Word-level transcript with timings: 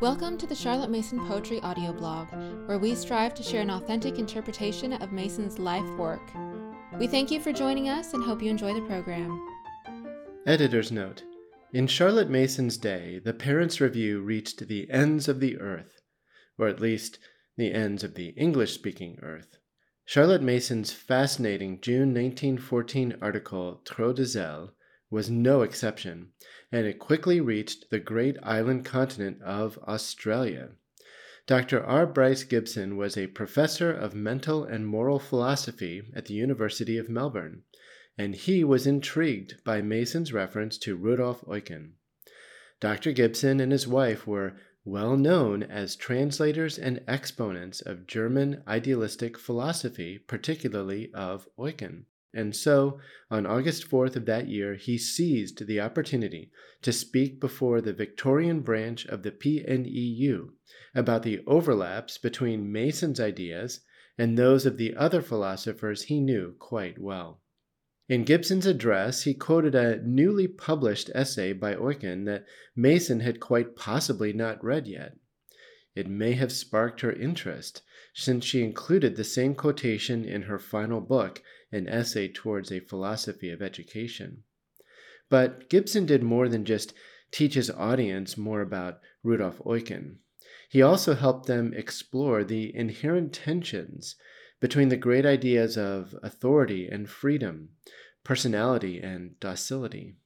Welcome 0.00 0.38
to 0.38 0.46
the 0.46 0.54
Charlotte 0.54 0.90
Mason 0.90 1.18
Poetry 1.26 1.60
audio 1.62 1.92
blog, 1.92 2.28
where 2.68 2.78
we 2.78 2.94
strive 2.94 3.34
to 3.34 3.42
share 3.42 3.62
an 3.62 3.70
authentic 3.70 4.20
interpretation 4.20 4.92
of 4.92 5.10
Mason's 5.10 5.58
life 5.58 5.90
work. 5.96 6.22
We 7.00 7.08
thank 7.08 7.32
you 7.32 7.40
for 7.40 7.52
joining 7.52 7.88
us 7.88 8.14
and 8.14 8.22
hope 8.22 8.40
you 8.40 8.48
enjoy 8.48 8.74
the 8.74 8.86
program. 8.86 9.44
Editor's 10.46 10.92
note 10.92 11.24
In 11.72 11.88
Charlotte 11.88 12.30
Mason's 12.30 12.78
day, 12.78 13.18
the 13.18 13.34
Parents' 13.34 13.80
Review 13.80 14.20
reached 14.20 14.68
the 14.68 14.88
ends 14.88 15.26
of 15.26 15.40
the 15.40 15.58
earth, 15.58 16.00
or 16.56 16.68
at 16.68 16.78
least 16.78 17.18
the 17.56 17.72
ends 17.72 18.04
of 18.04 18.14
the 18.14 18.28
English 18.36 18.74
speaking 18.74 19.18
earth. 19.20 19.58
Charlotte 20.04 20.42
Mason's 20.42 20.92
fascinating 20.92 21.80
June 21.80 22.14
1914 22.14 23.16
article, 23.20 23.82
Trop 23.84 24.14
de 24.14 24.22
Zèle, 24.22 24.70
was 25.10 25.30
no 25.30 25.62
exception, 25.62 26.32
and 26.70 26.86
it 26.86 26.98
quickly 26.98 27.40
reached 27.40 27.90
the 27.90 27.98
great 27.98 28.36
island 28.42 28.84
continent 28.84 29.40
of 29.42 29.78
Australia. 29.88 30.70
Dr. 31.46 31.82
R. 31.82 32.06
Bryce 32.06 32.44
Gibson 32.44 32.98
was 32.98 33.16
a 33.16 33.28
professor 33.28 33.90
of 33.90 34.14
mental 34.14 34.64
and 34.64 34.86
moral 34.86 35.18
philosophy 35.18 36.02
at 36.14 36.26
the 36.26 36.34
University 36.34 36.98
of 36.98 37.08
Melbourne, 37.08 37.62
and 38.18 38.34
he 38.34 38.62
was 38.62 38.86
intrigued 38.86 39.64
by 39.64 39.80
Mason's 39.80 40.32
reference 40.32 40.76
to 40.78 40.96
Rudolf 40.96 41.42
Eucken. 41.46 41.92
Dr. 42.80 43.12
Gibson 43.12 43.60
and 43.60 43.72
his 43.72 43.88
wife 43.88 44.26
were 44.26 44.56
well 44.84 45.16
known 45.16 45.62
as 45.62 45.96
translators 45.96 46.78
and 46.78 47.02
exponents 47.08 47.80
of 47.80 48.06
German 48.06 48.62
idealistic 48.68 49.38
philosophy, 49.38 50.18
particularly 50.18 51.10
of 51.14 51.48
Eucken. 51.58 52.04
And 52.34 52.54
so, 52.54 53.00
on 53.30 53.46
August 53.46 53.88
4th 53.88 54.14
of 54.14 54.26
that 54.26 54.48
year, 54.48 54.74
he 54.74 54.98
seized 54.98 55.66
the 55.66 55.80
opportunity 55.80 56.50
to 56.82 56.92
speak 56.92 57.40
before 57.40 57.80
the 57.80 57.94
Victorian 57.94 58.60
branch 58.60 59.06
of 59.06 59.22
the 59.22 59.30
PNEU 59.30 60.50
about 60.94 61.22
the 61.22 61.42
overlaps 61.46 62.18
between 62.18 62.70
Mason's 62.70 63.18
ideas 63.18 63.80
and 64.18 64.36
those 64.36 64.66
of 64.66 64.76
the 64.76 64.94
other 64.94 65.22
philosophers 65.22 66.04
he 66.04 66.20
knew 66.20 66.54
quite 66.58 66.98
well. 66.98 67.40
In 68.08 68.24
Gibson's 68.24 68.66
address, 68.66 69.22
he 69.22 69.34
quoted 69.34 69.74
a 69.74 70.02
newly 70.02 70.48
published 70.48 71.10
essay 71.14 71.52
by 71.52 71.74
Eucken 71.74 72.24
that 72.24 72.46
Mason 72.74 73.20
had 73.20 73.38
quite 73.38 73.76
possibly 73.76 74.32
not 74.32 74.64
read 74.64 74.86
yet. 74.86 75.16
It 75.94 76.08
may 76.08 76.32
have 76.32 76.52
sparked 76.52 77.00
her 77.00 77.12
interest, 77.12 77.82
since 78.14 78.44
she 78.44 78.62
included 78.62 79.16
the 79.16 79.24
same 79.24 79.54
quotation 79.54 80.24
in 80.24 80.42
her 80.42 80.58
final 80.58 81.00
book 81.00 81.42
an 81.72 81.88
essay 81.88 82.28
towards 82.28 82.72
a 82.72 82.80
philosophy 82.80 83.50
of 83.50 83.62
education. 83.62 84.42
But 85.28 85.68
Gibson 85.68 86.06
did 86.06 86.22
more 86.22 86.48
than 86.48 86.64
just 86.64 86.94
teach 87.30 87.54
his 87.54 87.70
audience 87.70 88.36
more 88.36 88.60
about 88.62 89.00
Rudolf 89.22 89.58
Eucken. 89.58 90.16
He 90.70 90.82
also 90.82 91.14
helped 91.14 91.46
them 91.46 91.74
explore 91.74 92.44
the 92.44 92.74
inherent 92.74 93.32
tensions 93.32 94.16
between 94.60 94.88
the 94.88 94.96
great 94.96 95.26
ideas 95.26 95.76
of 95.76 96.14
authority 96.22 96.88
and 96.88 97.08
freedom, 97.08 97.70
personality 98.24 99.00
and 99.00 99.38
docility. 99.40 100.16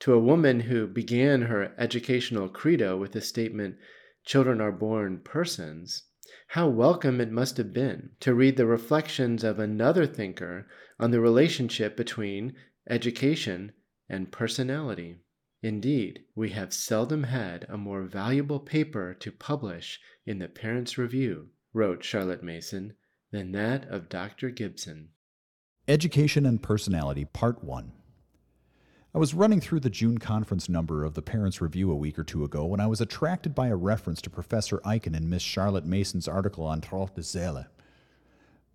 To 0.00 0.12
a 0.12 0.20
woman 0.20 0.60
who 0.60 0.86
began 0.86 1.42
her 1.42 1.74
educational 1.78 2.48
credo 2.48 2.96
with 2.96 3.12
the 3.12 3.20
statement, 3.20 3.76
Children 4.24 4.60
are 4.60 4.70
born 4.70 5.20
persons, 5.20 6.04
how 6.48 6.68
welcome 6.68 7.20
it 7.20 7.30
must 7.30 7.56
have 7.56 7.72
been 7.72 8.10
to 8.20 8.34
read 8.34 8.56
the 8.56 8.66
reflections 8.66 9.44
of 9.44 9.58
another 9.58 10.06
thinker 10.06 10.66
on 10.98 11.10
the 11.10 11.20
relationship 11.20 11.96
between 11.96 12.54
education 12.88 13.72
and 14.08 14.32
personality. 14.32 15.16
Indeed, 15.62 16.24
we 16.34 16.50
have 16.50 16.72
seldom 16.72 17.24
had 17.24 17.66
a 17.68 17.76
more 17.76 18.02
valuable 18.02 18.60
paper 18.60 19.14
to 19.14 19.30
publish 19.30 20.00
in 20.26 20.38
the 20.38 20.48
Parents' 20.48 20.96
Review, 20.96 21.48
wrote 21.72 22.02
Charlotte 22.02 22.42
Mason, 22.42 22.94
than 23.30 23.52
that 23.52 23.86
of 23.88 24.08
Dr. 24.08 24.50
Gibson. 24.50 25.10
Education 25.86 26.46
and 26.46 26.62
Personality, 26.62 27.24
Part 27.24 27.62
1. 27.62 27.92
I 29.12 29.18
was 29.18 29.34
running 29.34 29.60
through 29.60 29.80
the 29.80 29.90
June 29.90 30.18
conference 30.18 30.68
number 30.68 31.04
of 31.04 31.14
the 31.14 31.22
Parents' 31.22 31.60
Review 31.60 31.90
a 31.90 31.96
week 31.96 32.16
or 32.16 32.22
two 32.22 32.44
ago 32.44 32.64
when 32.64 32.78
I 32.78 32.86
was 32.86 33.00
attracted 33.00 33.56
by 33.56 33.66
a 33.66 33.74
reference 33.74 34.22
to 34.22 34.30
Professor 34.30 34.78
Eucken 34.84 35.16
in 35.16 35.28
Miss 35.28 35.42
Charlotte 35.42 35.84
Mason's 35.84 36.28
article 36.28 36.64
on 36.64 36.80
Trop 36.80 37.16
de. 37.16 37.68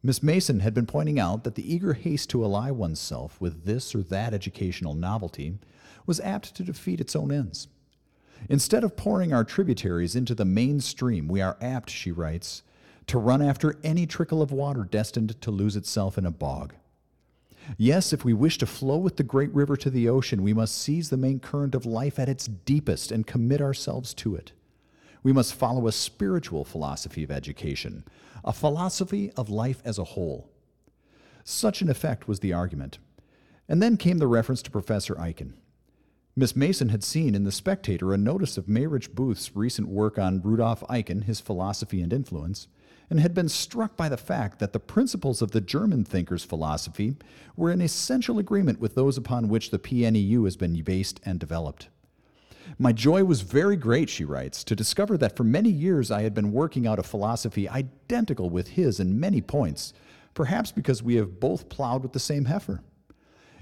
Miss 0.03 0.21
Mason 0.21 0.59
had 0.59 0.73
been 0.73 0.85
pointing 0.85 1.21
out 1.21 1.45
that 1.45 1.55
the 1.55 1.73
eager 1.73 1.93
haste 1.93 2.29
to 2.31 2.43
ally 2.43 2.69
oneself 2.69 3.39
with 3.39 3.63
this 3.63 3.95
or 3.95 4.03
that 4.03 4.33
educational 4.33 4.93
novelty 4.93 5.57
was 6.05 6.19
apt 6.19 6.53
to 6.55 6.63
defeat 6.63 6.99
its 6.99 7.15
own 7.15 7.31
ends. 7.31 7.69
Instead 8.49 8.83
of 8.83 8.97
pouring 8.97 9.31
our 9.31 9.45
tributaries 9.45 10.17
into 10.17 10.35
the 10.35 10.43
main 10.43 10.81
stream, 10.81 11.29
we 11.29 11.39
are 11.39 11.55
apt, 11.61 11.89
she 11.89 12.11
writes, 12.11 12.61
to 13.07 13.17
run 13.17 13.41
after 13.41 13.79
any 13.85 14.05
trickle 14.05 14.41
of 14.41 14.51
water 14.51 14.83
destined 14.83 15.39
to 15.39 15.49
lose 15.49 15.77
itself 15.77 16.17
in 16.17 16.25
a 16.25 16.31
bog. 16.31 16.73
Yes, 17.77 18.13
if 18.13 18.23
we 18.23 18.33
wish 18.33 18.57
to 18.59 18.65
flow 18.65 18.97
with 18.97 19.17
the 19.17 19.23
great 19.23 19.53
river 19.53 19.75
to 19.77 19.89
the 19.89 20.07
ocean, 20.07 20.43
we 20.43 20.53
must 20.53 20.77
seize 20.77 21.09
the 21.09 21.17
main 21.17 21.39
current 21.39 21.75
of 21.75 21.85
life 21.85 22.19
at 22.19 22.29
its 22.29 22.47
deepest 22.47 23.11
and 23.11 23.27
commit 23.27 23.61
ourselves 23.61 24.13
to 24.15 24.35
it. 24.35 24.51
We 25.23 25.33
must 25.33 25.55
follow 25.55 25.87
a 25.87 25.91
spiritual 25.91 26.63
philosophy 26.63 27.23
of 27.23 27.31
education, 27.31 28.05
a 28.43 28.53
philosophy 28.53 29.31
of 29.31 29.49
life 29.49 29.81
as 29.83 29.97
a 29.97 30.03
whole. 30.03 30.49
Such 31.43 31.81
an 31.81 31.89
effect 31.89 32.27
was 32.27 32.39
the 32.39 32.53
argument. 32.53 32.99
And 33.67 33.81
then 33.81 33.97
came 33.97 34.19
the 34.19 34.27
reference 34.27 34.61
to 34.63 34.71
Professor 34.71 35.15
Eucken. 35.15 35.53
Miss 36.35 36.55
Mason 36.55 36.89
had 36.89 37.03
seen 37.03 37.33
in 37.33 37.45
The 37.45 37.51
Spectator 37.51 38.13
a 38.13 38.17
notice 38.17 38.57
of 38.57 38.67
Meyrick 38.67 39.15
Booth's 39.15 39.55
recent 39.55 39.87
work 39.87 40.19
on 40.19 40.41
Rudolf 40.41 40.81
Eucken, 40.89 41.23
his 41.23 41.39
philosophy 41.39 42.01
and 42.01 42.13
influence, 42.13 42.67
and 43.09 43.19
had 43.19 43.33
been 43.33 43.49
struck 43.49 43.95
by 43.95 44.09
the 44.09 44.17
fact 44.17 44.59
that 44.59 44.73
the 44.73 44.79
principles 44.79 45.41
of 45.41 45.51
the 45.51 45.61
German 45.61 46.03
thinker's 46.03 46.43
philosophy 46.43 47.15
were 47.55 47.71
in 47.71 47.81
essential 47.81 48.39
agreement 48.39 48.79
with 48.79 48.95
those 48.95 49.17
upon 49.17 49.49
which 49.49 49.69
the 49.69 49.79
PNEU 49.79 50.45
has 50.45 50.57
been 50.57 50.81
based 50.81 51.19
and 51.25 51.39
developed. 51.39 51.89
My 52.79 52.91
joy 52.91 53.23
was 53.23 53.41
very 53.41 53.75
great, 53.75 54.09
she 54.09 54.25
writes, 54.25 54.63
to 54.63 54.75
discover 54.75 55.17
that 55.17 55.35
for 55.35 55.43
many 55.43 55.69
years 55.69 56.09
I 56.09 56.23
had 56.23 56.33
been 56.33 56.51
working 56.51 56.87
out 56.87 56.99
a 56.99 57.03
philosophy 57.03 57.69
identical 57.69 58.49
with 58.49 58.69
his 58.69 58.99
in 58.99 59.19
many 59.19 59.39
points, 59.39 59.93
perhaps 60.33 60.71
because 60.71 61.03
we 61.03 61.15
have 61.15 61.39
both 61.39 61.69
plowed 61.69 62.01
with 62.01 62.13
the 62.13 62.19
same 62.19 62.45
heifer. 62.45 62.81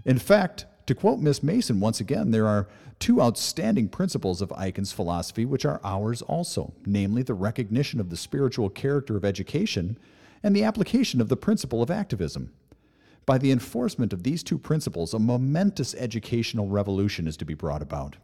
In 0.06 0.20
fact, 0.20 0.66
to 0.86 0.96
quote 0.96 1.20
Miss 1.20 1.42
Mason 1.42 1.80
once 1.80 2.00
again, 2.00 2.32
there 2.32 2.48
are 2.48 2.68
two 3.00 3.22
outstanding 3.22 3.90
principles 3.90 4.42
of 4.42 4.52
Eucken's 4.60 4.92
philosophy 4.92 5.46
which 5.46 5.66
are 5.66 5.82
ours 5.84 6.22
also, 6.22 6.74
namely 6.86 7.24
the 7.24 7.34
recognition 7.34 8.00
of 8.00 8.10
the 8.10 8.18
spiritual 8.18 8.70
character 8.70 9.16
of 9.16 9.26
education 9.26 9.98
and 10.42 10.56
the 10.56 10.64
application 10.64 11.22
of 11.22 11.30
the 11.30 11.38
principle 11.38 11.82
of 11.82 11.90
activism. 11.90 12.52
By 13.26 13.38
the 13.38 13.52
enforcement 13.52 14.12
of 14.12 14.24
these 14.24 14.44
two 14.44 14.58
principles, 14.58 15.14
a 15.14 15.20
momentous 15.20 15.96
educational 15.96 16.68
revolution 16.68 17.28
is 17.28 17.38
to 17.38 17.46
be 17.46 17.54
brought 17.54 17.82
about. 17.82 18.18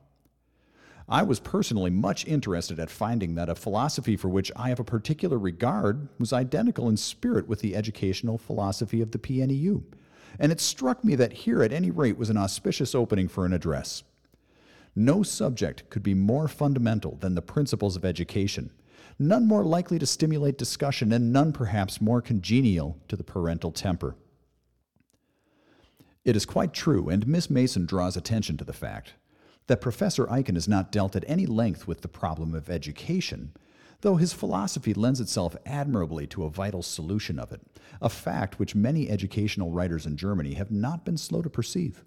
I 1.07 1.23
was 1.23 1.39
personally 1.39 1.89
much 1.89 2.27
interested 2.27 2.79
at 2.79 2.91
finding 2.91 3.33
that 3.35 3.49
a 3.49 3.55
philosophy 3.55 4.15
for 4.15 4.27
which 4.27 4.51
I 4.55 4.69
have 4.69 4.79
a 4.79 4.83
particular 4.83 5.39
regard 5.39 6.07
was 6.19 6.33
identical 6.33 6.87
in 6.87 6.97
spirit 6.97 7.47
with 7.47 7.61
the 7.61 7.75
educational 7.75 8.37
philosophy 8.37 9.01
of 9.01 9.11
the 9.11 9.17
PNEU 9.17 9.83
and 10.37 10.51
it 10.51 10.59
struck 10.59 11.03
me 11.03 11.15
that 11.15 11.33
here, 11.33 11.63
at 11.63 11.73
any 11.73 11.89
rate, 11.89 12.17
was 12.17 12.29
an 12.29 12.37
auspicious 12.37 12.93
opening 12.93 13.27
for 13.27 13.45
an 13.45 13.53
address. 13.53 14.03
No 14.95 15.23
subject 15.23 15.89
could 15.89 16.03
be 16.03 16.13
more 16.13 16.47
fundamental 16.47 17.15
than 17.15 17.35
the 17.35 17.41
principles 17.41 17.95
of 17.95 18.03
education, 18.03 18.71
none 19.17 19.47
more 19.47 19.63
likely 19.63 19.99
to 19.99 20.05
stimulate 20.05 20.57
discussion, 20.57 21.11
and 21.11 21.31
none 21.31 21.53
perhaps 21.53 22.01
more 22.01 22.21
congenial 22.21 22.97
to 23.07 23.15
the 23.15 23.23
parental 23.23 23.71
temper. 23.71 24.15
It 26.25 26.35
is 26.35 26.45
quite 26.45 26.73
true, 26.73 27.09
and 27.09 27.27
Miss 27.27 27.49
Mason 27.49 27.85
draws 27.85 28.17
attention 28.17 28.57
to 28.57 28.65
the 28.65 28.73
fact, 28.73 29.13
that 29.67 29.81
Professor 29.81 30.25
Eucken 30.25 30.55
has 30.55 30.67
not 30.67 30.91
dealt 30.91 31.15
at 31.15 31.23
any 31.27 31.45
length 31.45 31.87
with 31.87 32.01
the 32.01 32.07
problem 32.07 32.53
of 32.53 32.69
education, 32.69 33.53
though 34.01 34.15
his 34.15 34.33
philosophy 34.33 34.93
lends 34.93 35.19
itself 35.19 35.55
admirably 35.65 36.25
to 36.27 36.43
a 36.43 36.49
vital 36.49 36.81
solution 36.81 37.37
of 37.37 37.51
it, 37.51 37.61
a 38.01 38.09
fact 38.09 38.59
which 38.59 38.75
many 38.75 39.09
educational 39.09 39.71
writers 39.71 40.05
in 40.05 40.15
Germany 40.15 40.53
have 40.53 40.71
not 40.71 41.03
been 41.03 41.17
slow 41.17 41.41
to 41.41 41.49
perceive. 41.49 42.03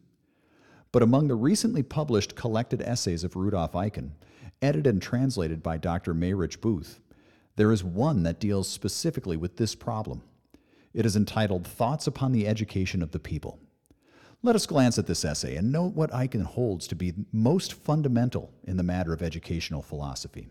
But 0.90 1.02
among 1.02 1.28
the 1.28 1.34
recently 1.34 1.82
published 1.82 2.36
collected 2.36 2.82
essays 2.82 3.24
of 3.24 3.36
Rudolf 3.36 3.72
Eucken, 3.72 4.12
edited 4.60 4.86
and 4.86 5.02
translated 5.02 5.62
by 5.62 5.78
Dr. 5.78 6.14
Meyrick 6.14 6.60
Booth, 6.60 7.00
there 7.56 7.72
is 7.72 7.84
one 7.84 8.22
that 8.22 8.40
deals 8.40 8.68
specifically 8.68 9.36
with 9.36 9.56
this 9.56 9.74
problem. 9.74 10.22
It 10.94 11.06
is 11.06 11.16
entitled 11.16 11.66
Thoughts 11.66 12.06
Upon 12.06 12.32
the 12.32 12.46
Education 12.46 13.02
of 13.02 13.12
the 13.12 13.18
People. 13.18 13.58
Let 14.42 14.56
us 14.56 14.66
glance 14.66 14.98
at 14.98 15.06
this 15.06 15.24
essay 15.24 15.56
and 15.56 15.70
note 15.70 15.94
what 15.94 16.10
Eucken 16.10 16.42
holds 16.42 16.86
to 16.88 16.94
be 16.94 17.14
most 17.32 17.74
fundamental 17.74 18.52
in 18.64 18.76
the 18.76 18.82
matter 18.82 19.12
of 19.12 19.22
educational 19.22 19.82
philosophy. 19.82 20.48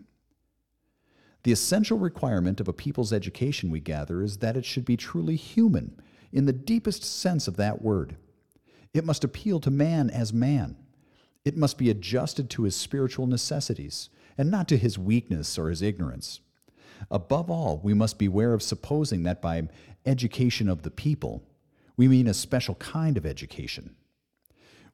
The 1.44 1.52
essential 1.52 1.98
requirement 1.98 2.60
of 2.60 2.68
a 2.68 2.74
people's 2.74 3.12
education, 3.12 3.72
we 3.72 3.80
gather, 3.80 4.22
is 4.22 4.38
that 4.38 4.58
it 4.58 4.66
should 4.66 4.86
be 4.86 4.98
truly 4.98 5.36
human, 5.36 6.00
in 6.32 6.46
the 6.46 6.54
deepest 6.54 7.04
sense 7.04 7.48
of 7.48 7.58
that 7.58 7.82
word. 7.82 8.16
It 8.94 9.06
must 9.06 9.24
appeal 9.24 9.60
to 9.62 9.72
man 9.72 10.10
as 10.10 10.32
man. 10.32 10.78
It 11.44 11.58
must 11.58 11.78
be 11.78 11.90
adjusted 11.90 12.50
to 12.52 12.64
his 12.64 12.76
spiritual 12.76 13.26
necessities, 13.26 14.10
and 14.38 14.52
not 14.52 14.68
to 14.68 14.78
his 14.78 15.00
weakness 15.00 15.58
or 15.58 15.70
his 15.70 15.82
ignorance. 15.82 16.42
Above 17.10 17.50
all, 17.50 17.80
we 17.84 17.94
must 17.94 18.20
beware 18.20 18.54
of 18.54 18.62
supposing 18.62 19.24
that 19.24 19.42
by 19.42 19.68
education 20.06 20.70
of 20.70 20.84
the 20.84 20.92
people, 20.92 21.44
we 21.98 22.08
mean 22.08 22.28
a 22.28 22.34
special 22.34 22.76
kind 22.76 23.18
of 23.18 23.26
education. 23.26 23.96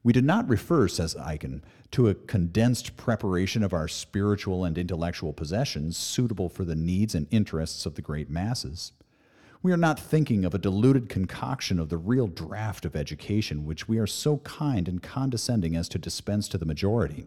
We 0.08 0.14
do 0.14 0.22
not 0.22 0.48
refer, 0.48 0.88
says 0.88 1.14
Eucken, 1.14 1.60
to 1.90 2.08
a 2.08 2.14
condensed 2.14 2.96
preparation 2.96 3.62
of 3.62 3.74
our 3.74 3.88
spiritual 3.88 4.64
and 4.64 4.78
intellectual 4.78 5.34
possessions 5.34 5.98
suitable 5.98 6.48
for 6.48 6.64
the 6.64 6.74
needs 6.74 7.14
and 7.14 7.26
interests 7.30 7.84
of 7.84 7.94
the 7.94 8.00
great 8.00 8.30
masses. 8.30 8.92
We 9.62 9.70
are 9.70 9.76
not 9.76 10.00
thinking 10.00 10.46
of 10.46 10.54
a 10.54 10.58
diluted 10.58 11.10
concoction 11.10 11.78
of 11.78 11.90
the 11.90 11.98
real 11.98 12.26
draft 12.26 12.86
of 12.86 12.96
education 12.96 13.66
which 13.66 13.86
we 13.86 13.98
are 13.98 14.06
so 14.06 14.38
kind 14.38 14.88
and 14.88 15.02
condescending 15.02 15.76
as 15.76 15.90
to 15.90 15.98
dispense 15.98 16.48
to 16.48 16.56
the 16.56 16.64
majority. 16.64 17.26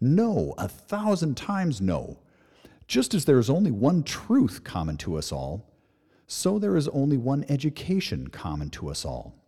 No, 0.00 0.54
a 0.56 0.66
thousand 0.66 1.36
times 1.36 1.82
no. 1.82 2.20
Just 2.88 3.12
as 3.12 3.26
there 3.26 3.38
is 3.38 3.50
only 3.50 3.70
one 3.70 4.02
truth 4.02 4.64
common 4.64 4.96
to 4.96 5.18
us 5.18 5.30
all, 5.30 5.68
so 6.26 6.58
there 6.58 6.78
is 6.78 6.88
only 6.88 7.18
one 7.18 7.44
education 7.50 8.28
common 8.28 8.70
to 8.70 8.88
us 8.88 9.04
all. 9.04 9.43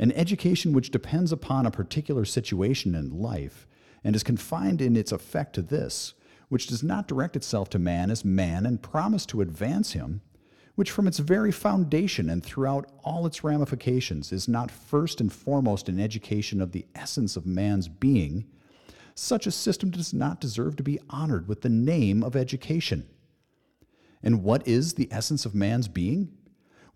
An 0.00 0.12
education 0.12 0.72
which 0.72 0.90
depends 0.90 1.30
upon 1.30 1.66
a 1.66 1.70
particular 1.70 2.24
situation 2.24 2.94
in 2.94 3.20
life 3.20 3.66
and 4.02 4.16
is 4.16 4.22
confined 4.22 4.80
in 4.80 4.96
its 4.96 5.12
effect 5.12 5.54
to 5.56 5.62
this, 5.62 6.14
which 6.48 6.66
does 6.66 6.82
not 6.82 7.06
direct 7.06 7.36
itself 7.36 7.68
to 7.68 7.78
man 7.78 8.10
as 8.10 8.24
man 8.24 8.64
and 8.64 8.82
promise 8.82 9.26
to 9.26 9.42
advance 9.42 9.92
him, 9.92 10.22
which 10.74 10.90
from 10.90 11.06
its 11.06 11.18
very 11.18 11.52
foundation 11.52 12.30
and 12.30 12.42
throughout 12.42 12.90
all 13.04 13.26
its 13.26 13.44
ramifications 13.44 14.32
is 14.32 14.48
not 14.48 14.70
first 14.70 15.20
and 15.20 15.34
foremost 15.34 15.86
an 15.86 16.00
education 16.00 16.62
of 16.62 16.72
the 16.72 16.86
essence 16.94 17.36
of 17.36 17.44
man's 17.44 17.86
being, 17.86 18.46
such 19.14 19.46
a 19.46 19.50
system 19.50 19.90
does 19.90 20.14
not 20.14 20.40
deserve 20.40 20.76
to 20.76 20.82
be 20.82 20.98
honored 21.10 21.46
with 21.46 21.60
the 21.60 21.68
name 21.68 22.22
of 22.22 22.34
education. 22.34 23.06
And 24.22 24.42
what 24.42 24.66
is 24.66 24.94
the 24.94 25.08
essence 25.10 25.44
of 25.44 25.54
man's 25.54 25.88
being? 25.88 26.32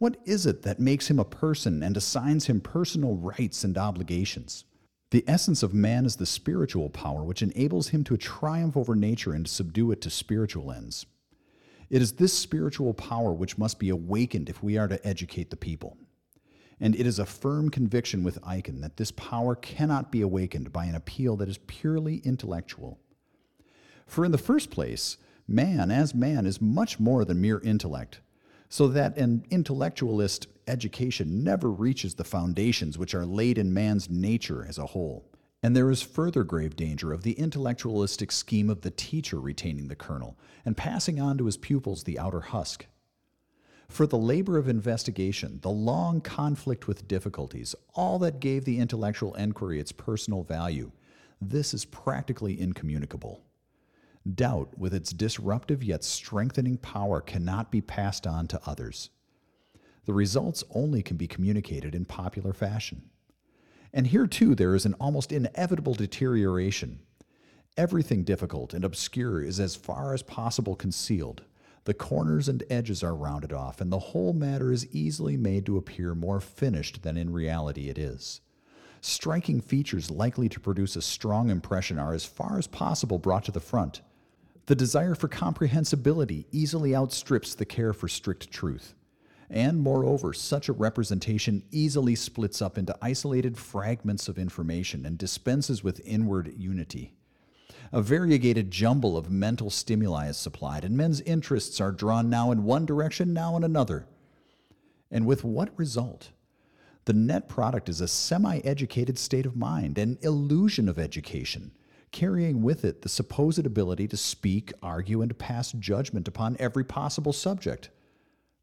What 0.05 0.19
is 0.27 0.45
it 0.45 0.61
that 0.65 0.79
makes 0.79 1.09
him 1.09 1.19
a 1.19 1.25
person 1.25 1.83
and 1.83 1.97
assigns 1.97 2.45
him 2.45 2.61
personal 2.61 3.17
rights 3.17 3.65
and 3.65 3.79
obligations? 3.79 4.67
The 5.13 5.25
essence 5.27 5.63
of 5.63 5.73
man 5.73 6.05
is 6.05 6.17
the 6.17 6.27
spiritual 6.27 6.91
power 6.91 7.25
which 7.25 7.41
enables 7.41 7.89
him 7.89 8.05
to 8.05 8.19
triumph 8.19 8.77
over 8.77 8.95
nature 8.95 9.33
and 9.33 9.47
to 9.47 9.51
subdue 9.51 9.93
it 9.93 10.03
to 10.03 10.11
spiritual 10.11 10.71
ends. 10.71 11.07
It 11.89 12.03
is 12.03 12.13
this 12.13 12.35
spiritual 12.35 12.93
power 12.93 13.33
which 13.33 13.57
must 13.57 13.79
be 13.79 13.89
awakened 13.89 14.51
if 14.51 14.63
we 14.63 14.77
are 14.77 14.89
to 14.89 15.07
educate 15.07 15.49
the 15.49 15.57
people. 15.57 15.97
And 16.79 16.95
it 16.95 17.07
is 17.07 17.19
a 17.19 17.25
firm 17.25 17.71
conviction 17.71 18.23
with 18.23 18.39
Eucken 18.43 18.83
that 18.83 18.99
this 18.99 19.13
power 19.13 19.55
cannot 19.55 20.13
be 20.13 20.21
awakened 20.21 20.71
by 20.71 20.85
an 20.85 20.97
appeal 20.97 21.35
that 21.39 21.49
is 21.49 21.57
purely 21.67 22.17
intellectual. 22.27 23.01
For 24.07 24.27
in 24.27 24.33
the 24.33 24.37
first 24.37 24.71
place, 24.71 25.17
man 25.49 25.91
as 25.91 26.15
man 26.15 26.45
is 26.45 26.61
much 26.61 27.01
more 27.01 27.25
than 27.25 27.41
mere 27.41 27.61
intellect, 27.61 28.21
so 28.75 28.89
that 28.89 29.17
an 29.17 29.47
intellectualist 29.53 30.49
education 30.67 31.45
never 31.45 31.71
reaches 31.71 32.17
the 32.17 32.25
foundations 32.25 32.99
which 32.99 33.15
are 33.15 33.25
laid 33.25 33.57
in 33.57 33.73
man's 33.73 34.11
nature 34.11 34.67
as 34.69 34.79
a 34.79 34.87
whole. 34.87 35.25
And 35.63 35.77
there 35.77 35.93
is 35.93 36.03
further 36.03 36.43
grave 36.43 36.75
danger 36.75 37.13
of 37.13 37.23
the 37.23 37.35
intellectualistic 37.35 38.33
scheme 38.33 38.69
of 38.69 38.81
the 38.81 38.91
teacher 38.91 39.39
retaining 39.39 39.87
the 39.87 39.95
kernel 39.95 40.37
and 40.65 40.77
passing 40.77 41.21
on 41.21 41.39
to 41.39 41.47
his 41.47 41.57
pupils 41.57 42.03
the 42.03 42.19
outer 42.19 42.41
husk. 42.41 42.87
For 43.87 44.09
the 44.09 44.19
labor 44.19 44.59
of 44.59 44.67
investigation, 44.67 45.61
the 45.63 45.71
long 45.71 46.21
conflict 46.21 46.89
with 46.89 47.07
difficulties, 47.07 47.77
all 47.95 48.19
that 48.19 48.41
gave 48.41 48.65
the 48.65 48.81
intellectual 48.81 49.37
enquiry 49.37 49.79
its 49.79 49.93
personal 49.93 50.43
value, 50.43 50.91
this 51.41 51.75
is 51.75 51.85
practically 51.85 52.61
incommunicable. 52.61 53.41
Doubt, 54.33 54.79
with 54.79 54.95
its 54.95 55.13
disruptive 55.13 55.85
yet 55.85 56.03
strengthening 56.03 56.79
power, 56.79 57.21
cannot 57.21 57.71
be 57.71 57.83
passed 57.83 58.27
on 58.27 58.47
to 58.49 58.61
others. 58.65 59.11
The 60.07 60.15
results 60.15 60.65
only 60.71 61.03
can 61.03 61.19
be 61.19 61.27
communicated 61.27 61.95
in 61.95 62.07
popular 62.07 62.55
fashion. 62.55 63.11
And 63.93 64.07
here, 64.07 64.27
too, 64.27 64.55
there 64.55 64.75
is 64.75 64.87
an 64.87 64.95
almost 64.95 65.31
inevitable 65.31 65.95
deterioration. 65.95 67.01
Everything 67.77 68.25
difficult 68.25 68.73
and 68.73 68.85
obscure 68.85 69.43
is 69.43 69.61
as 69.61 69.77
far 69.77 70.15
as 70.15 70.23
possible 70.23 70.75
concealed. 70.75 71.43
The 71.85 71.95
corners 71.95 72.49
and 72.49 72.65
edges 72.71 73.03
are 73.03 73.15
rounded 73.15 73.53
off, 73.53 73.81
and 73.81 73.93
the 73.93 73.99
whole 73.99 74.33
matter 74.33 74.73
is 74.73 74.87
easily 74.95 75.37
made 75.37 75.67
to 75.67 75.77
appear 75.77 76.15
more 76.15 76.41
finished 76.41 77.03
than 77.03 77.19
in 77.19 77.31
reality 77.31 77.91
it 77.91 77.99
is. 77.99 78.41
Striking 79.03 79.61
features 79.61 80.11
likely 80.11 80.49
to 80.49 80.61
produce 80.61 80.97
a 80.97 81.03
strong 81.03 81.51
impression 81.51 81.99
are 81.99 82.15
as 82.15 82.25
far 82.25 82.59
as 82.59 82.67
possible 82.67 83.19
brought 83.19 83.45
to 83.45 83.53
the 83.53 83.61
front. 83.61 84.01
The 84.67 84.75
desire 84.75 85.15
for 85.15 85.29
comprehensibility 85.29 86.47
easily 86.51 86.97
outstrips 86.97 87.55
the 87.55 87.67
care 87.67 87.93
for 87.93 88.09
strict 88.09 88.51
truth. 88.51 88.95
And 89.51 89.79
moreover, 89.79 90.33
such 90.33 90.69
a 90.69 90.73
representation 90.73 91.63
easily 91.71 92.15
splits 92.15 92.63
up 92.63 92.79
into 92.79 92.97
isolated 93.03 93.59
fragments 93.59 94.27
of 94.27 94.39
information 94.39 95.05
and 95.05 95.19
dispenses 95.19 95.85
with 95.85 96.01
inward 96.05 96.55
unity. 96.57 97.13
A 97.93 98.01
variegated 98.01 98.71
jumble 98.71 99.19
of 99.19 99.31
mental 99.31 99.69
stimuli 99.69 100.29
is 100.29 100.39
supplied, 100.39 100.83
and 100.83 100.97
men's 100.97 101.21
interests 101.21 101.81
are 101.81 101.93
drawn 101.93 102.31
now 102.31 102.51
in 102.51 102.65
one 102.65 102.87
direction, 102.87 103.35
now 103.35 103.57
in 103.57 103.65
another. 103.65 104.07
And 105.11 105.27
with 105.27 105.45
what 105.45 105.79
result? 105.79 106.31
The 107.05 107.13
net 107.13 107.49
product 107.49 107.91
is 107.91 108.01
a 108.01 108.09
semi 108.09 108.61
educated 108.61 109.19
state 109.19 109.45
of 109.45 109.55
mind, 109.55 109.99
an 109.99 110.19
illusion 110.23 110.89
of 110.89 110.99
education, 110.99 111.73
carrying 112.15 112.63
with 112.63 112.85
it 112.85 113.03
the 113.03 113.09
supposed 113.09 113.67
ability 113.67 114.09
to 114.09 114.17
speak, 114.17 114.73
argue, 114.83 115.21
and 115.21 115.37
pass 115.39 115.73
judgment 115.73 116.29
upon 116.29 116.57
every 116.59 116.85
possible 116.85 117.33
subject 117.33 117.91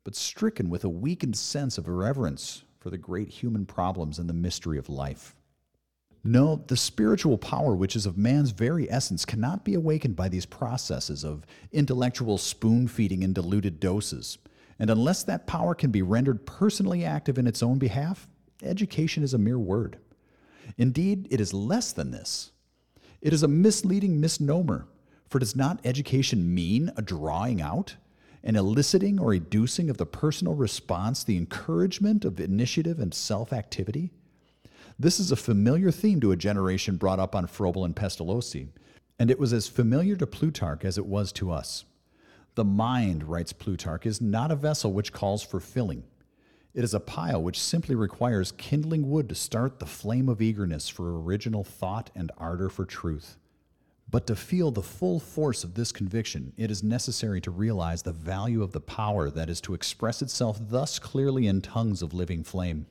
but 0.04 0.16
stricken 0.16 0.70
with 0.70 0.84
a 0.84 0.90
weakened 0.90 1.36
sense 1.36 1.78
of 1.78 1.88
irreverence 1.88 2.64
for 2.80 2.90
the 2.90 2.98
great 2.98 3.30
human 3.30 3.66
problems 3.66 4.18
and 4.18 4.28
the 4.28 4.34
mystery 4.34 4.78
of 4.78 4.90
life. 4.90 5.36
No, 6.24 6.64
the 6.68 6.78
spiritual 6.78 7.38
power 7.38 7.76
which 7.76 7.96
is 7.96 8.06
of 8.06 8.18
man's 8.18 8.52
very 8.52 8.90
essence 8.90 9.26
cannot 9.26 9.66
be 9.66 9.74
awakened 9.74 10.16
by 10.16 10.30
these 10.30 10.46
processes 10.46 11.24
of 11.24 11.46
intellectual 11.72 12.38
spoon 12.38 12.88
feeding 12.88 13.24
in 13.24 13.34
diluted 13.34 13.80
doses. 13.80 14.38
And 14.80 14.90
unless 14.90 15.24
that 15.24 15.48
power 15.48 15.76
can 15.76 15.92
be 15.92 16.02
rendered 16.02 16.46
personally 16.46 17.04
active 17.04 17.38
in 17.38 17.48
its 17.48 17.62
own 17.62 17.80
behalf, 17.80 18.28
education 18.64 19.24
is 19.24 19.34
a 19.34 19.40
mere 19.40 19.60
word. 19.60 19.98
Indeed, 20.78 21.28
it 21.30 21.42
is 21.42 21.54
less 21.54 21.92
than 21.92 22.12
this. 22.12 22.52
It 23.22 23.34
is 23.34 23.44
a 23.44 23.48
misleading 23.48 24.20
misnomer, 24.20 24.88
for 25.30 25.38
does 25.38 25.56
not 25.56 25.80
education 25.86 26.54
mean 26.54 26.92
a 26.98 27.04
drawing 27.04 27.62
out, 27.62 27.96
an 28.44 28.56
eliciting 28.56 29.20
or 29.20 29.34
educing 29.34 29.92
of 29.92 29.98
the 29.98 30.08
personal 30.08 30.56
response, 30.56 31.24
the 31.24 31.38
encouragement 31.38 32.26
of 32.26 32.40
initiative 32.40 33.00
and 33.00 33.14
self 33.14 33.54
activity? 33.54 34.12
This 34.98 35.20
is 35.20 35.32
a 35.32 35.36
familiar 35.36 35.92
theme 35.92 36.20
to 36.22 36.32
a 36.32 36.36
generation 36.36 36.98
brought 36.98 37.20
up 37.20 37.36
on 37.36 37.46
Froebel 37.46 37.86
and 37.86 37.96
Pestalozzi, 37.96 38.70
and 39.20 39.30
it 39.30 39.40
was 39.40 39.54
as 39.54 39.68
familiar 39.68 40.16
to 40.16 40.26
Plutarch 40.26 40.84
as 40.84 40.98
it 40.98 41.06
was 41.06 41.32
to 41.34 41.52
us. 41.52 41.86
The 42.56 42.66
mind, 42.66 43.26
writes 43.26 43.54
Plutarch, 43.54 44.06
is 44.06 44.20
not 44.20 44.52
a 44.52 44.56
vessel 44.56 44.92
which 44.92 45.14
calls 45.14 45.44
for 45.44 45.60
filling. 45.60 46.04
It 46.74 46.86
is 46.86 46.94
a 46.94 47.02
pile 47.02 47.44
which 47.44 47.60
simply 47.60 47.96
requires 47.96 48.54
kindling 48.54 49.10
wood 49.10 49.28
to 49.28 49.36
start 49.36 49.80
the 49.80 49.86
flame 49.86 50.30
of 50.30 50.42
eagerness 50.42 50.88
for 50.88 51.22
original 51.22 51.66
thought 51.66 52.10
and 52.16 52.32
ardor 52.38 52.70
for 52.70 52.86
truth. 52.86 53.38
But 54.10 54.26
to 54.28 54.38
feel 54.38 54.72
the 54.72 54.82
full 54.82 55.20
force 55.20 55.66
of 55.66 55.74
this 55.74 55.92
conviction, 55.92 56.54
it 56.56 56.72
is 56.72 56.82
necessary 56.82 57.42
to 57.42 57.52
realize 57.52 58.04
the 58.04 58.14
value 58.14 58.64
of 58.64 58.72
the 58.72 58.80
power 58.80 59.30
that 59.30 59.50
is 59.50 59.60
to 59.62 59.74
express 59.74 60.22
itself 60.22 60.60
thus 60.62 60.98
clearly 60.98 61.48
in 61.48 61.62
tongues 61.62 62.02
of 62.02 62.14
living 62.14 62.44
flame. 62.44 62.86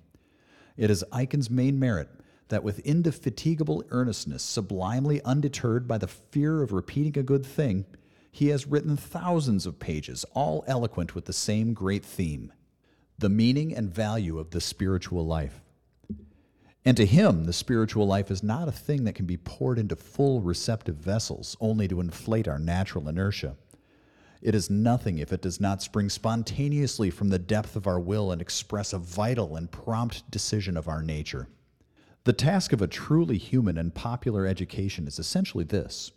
It 0.77 0.91
is 0.91 1.05
Eucken's 1.15 1.51
main 1.51 1.79
merit 1.79 2.09
that 2.49 2.63
with 2.63 2.81
indefatigable 2.81 3.85
earnestness, 3.91 4.43
sublimely 4.43 5.23
undeterred 5.23 5.89
by 5.89 5.97
the 5.97 6.07
fear 6.07 6.63
of 6.63 6.73
repeating 6.73 7.19
a 7.19 7.23
good 7.23 7.47
thing, 7.47 7.87
he 8.31 8.49
has 8.49 8.67
written 8.67 8.97
thousands 8.97 9.65
of 9.65 9.79
pages, 9.79 10.25
all 10.35 10.65
eloquent 10.67 11.15
with 11.15 11.25
the 11.25 11.33
same 11.33 11.73
great 11.73 12.05
theme 12.05 12.53
the 13.21 13.29
meaning 13.29 13.77
and 13.77 13.95
value 13.95 14.39
of 14.39 14.51
the 14.51 14.61
spiritual 14.61 15.27
life. 15.27 15.61
And 16.87 16.97
to 16.97 17.05
him, 17.05 17.45
the 17.45 17.53
spiritual 17.53 18.07
life 18.07 18.31
is 18.31 18.43
not 18.43 18.67
a 18.67 18.73
thing 18.73 19.05
that 19.05 19.15
can 19.15 19.27
be 19.27 19.37
poured 19.37 19.79
into 19.79 19.95
full 19.95 20.41
receptive 20.41 20.97
vessels 20.97 21.55
only 21.61 21.87
to 21.89 22.01
inflate 22.01 22.49
our 22.49 22.59
natural 22.59 23.09
inertia. 23.09 23.57
It 24.41 24.55
is 24.55 24.71
nothing 24.71 25.19
if 25.19 25.35
it 25.35 25.43
does 25.43 25.61
not 25.61 25.83
spring 25.83 26.09
spontaneously 26.09 27.11
from 27.11 27.29
the 27.29 27.39
depth 27.39 27.77
of 27.77 27.87
our 27.87 28.01
will 28.01 28.33
and 28.33 28.41
express 28.41 28.95
a 28.95 28.99
vital 28.99 29.55
and 29.55 29.71
prompt 29.71 30.31
decision 30.31 30.79
of 30.79 30.89
our 30.89 31.03
nature. 31.03 31.47
The 32.25 32.33
task 32.33 32.73
of 32.73 32.81
a 32.81 32.87
truly 32.87 33.37
human 33.37 33.77
and 33.77 33.95
popular 33.95 34.47
education 34.47 35.07
is 35.07 35.19
essentially 35.19 35.65
this 35.65 36.11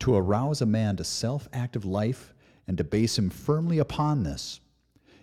to 0.00 0.16
arouse 0.16 0.60
a 0.60 0.66
man 0.66 0.96
to 0.96 1.04
self 1.04 1.48
active 1.52 1.84
life 1.84 2.34
and 2.66 2.76
to 2.78 2.84
base 2.84 3.16
him 3.16 3.30
firmly 3.30 3.78
upon 3.78 4.24
this. 4.24 4.58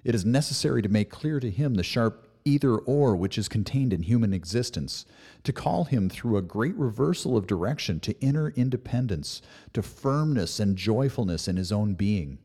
It 0.04 0.16
is 0.16 0.26
necessary 0.26 0.82
to 0.82 0.90
make 0.90 1.10
clear 1.10 1.40
to 1.40 1.50
him 1.50 1.76
the 1.76 1.84
sharp 1.84 2.28
either 2.46 2.78
or 2.78 3.16
which 3.16 3.38
is 3.38 3.48
contained 3.48 3.94
in 3.94 4.04
human 4.04 4.34
existence, 4.34 5.06
to 5.44 5.54
call 5.54 5.84
him 5.86 6.10
through 6.10 6.38
a 6.38 6.42
great 6.42 6.76
reversal 6.76 7.36
of 7.36 7.48
direction 7.48 8.00
to 8.00 8.20
inner 8.22 8.50
independence, 8.52 9.42
to 9.74 9.82
firmness 9.82 10.60
and 10.60 10.78
joyfulness 10.78 11.48
in 11.48 11.58
his 11.58 11.72
own 11.72 11.94
being. 11.94 12.40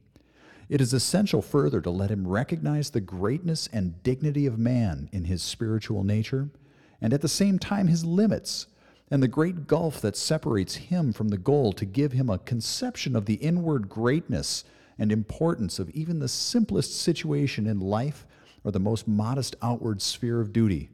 It 0.68 0.80
is 0.80 0.92
essential 0.92 1.42
further 1.42 1.80
to 1.80 1.90
let 1.90 2.10
him 2.10 2.26
recognize 2.26 2.90
the 2.90 3.00
greatness 3.00 3.68
and 3.72 4.02
dignity 4.02 4.46
of 4.46 4.58
man 4.58 5.08
in 5.12 5.24
his 5.24 5.42
spiritual 5.42 6.04
nature, 6.04 6.50
and 7.00 7.12
at 7.12 7.20
the 7.20 7.28
same 7.28 7.58
time 7.58 7.86
his 7.86 8.04
limits 8.04 8.66
and 9.10 9.22
the 9.22 9.28
great 9.28 9.66
gulf 9.66 10.00
that 10.00 10.16
separates 10.16 10.76
him 10.76 11.12
from 11.12 11.28
the 11.28 11.38
goal 11.38 11.72
to 11.74 11.84
give 11.84 12.12
him 12.12 12.30
a 12.30 12.38
conception 12.38 13.14
of 13.14 13.26
the 13.26 13.34
inward 13.34 13.88
greatness 13.88 14.64
and 14.98 15.10
importance 15.10 15.78
of 15.78 15.90
even 15.90 16.18
the 16.18 16.28
simplest 16.28 16.98
situation 16.98 17.66
in 17.66 17.80
life 17.80 18.26
or 18.62 18.72
the 18.72 18.80
most 18.80 19.06
modest 19.06 19.56
outward 19.62 20.00
sphere 20.00 20.40
of 20.40 20.52
duty, 20.52 20.88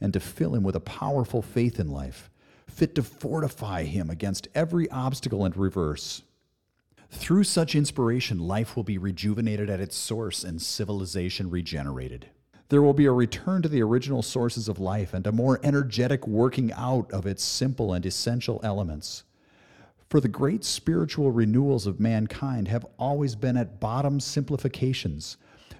and 0.00 0.12
to 0.12 0.20
fill 0.20 0.54
him 0.54 0.62
with 0.62 0.76
a 0.76 0.80
powerful 0.80 1.42
faith 1.42 1.80
in 1.80 1.88
life, 1.88 2.30
fit 2.68 2.94
to 2.94 3.02
fortify 3.02 3.84
him 3.84 4.10
against 4.10 4.48
every 4.54 4.88
obstacle 4.90 5.44
and 5.44 5.56
reverse. 5.56 6.22
Through 7.10 7.44
such 7.44 7.74
inspiration, 7.74 8.38
life 8.38 8.76
will 8.76 8.84
be 8.84 8.98
rejuvenated 8.98 9.68
at 9.68 9.80
its 9.80 9.96
source 9.96 10.44
and 10.44 10.62
civilization 10.62 11.50
regenerated. 11.50 12.28
There 12.68 12.82
will 12.82 12.92
be 12.92 13.06
a 13.06 13.12
return 13.12 13.62
to 13.62 13.68
the 13.68 13.82
original 13.82 14.22
sources 14.22 14.68
of 14.68 14.78
life 14.78 15.12
and 15.12 15.26
a 15.26 15.32
more 15.32 15.58
energetic 15.64 16.26
working 16.28 16.72
out 16.72 17.10
of 17.10 17.26
its 17.26 17.42
simple 17.42 17.92
and 17.92 18.06
essential 18.06 18.60
elements. 18.62 19.24
For 20.10 20.20
the 20.20 20.26
great 20.26 20.64
spiritual 20.64 21.30
renewals 21.30 21.86
of 21.86 22.00
mankind 22.00 22.66
have 22.66 22.84
always 22.98 23.36
been 23.36 23.56
at 23.56 23.78
bottom 23.78 24.18
simplifications, 24.18 25.36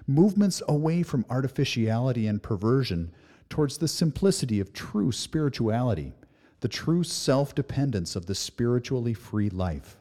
movements 0.07 0.61
away 0.69 1.03
from 1.03 1.25
artificiality 1.29 2.27
and 2.27 2.41
perversion 2.41 3.11
towards 3.49 3.77
the 3.77 3.89
simplicity 3.89 4.61
of 4.61 4.71
true 4.71 5.11
spirituality, 5.11 6.13
the 6.61 6.69
true 6.69 7.03
self 7.03 7.53
dependence 7.53 8.15
of 8.15 8.25
the 8.25 8.33
spiritually 8.33 9.13
free 9.13 9.49
life. 9.49 9.97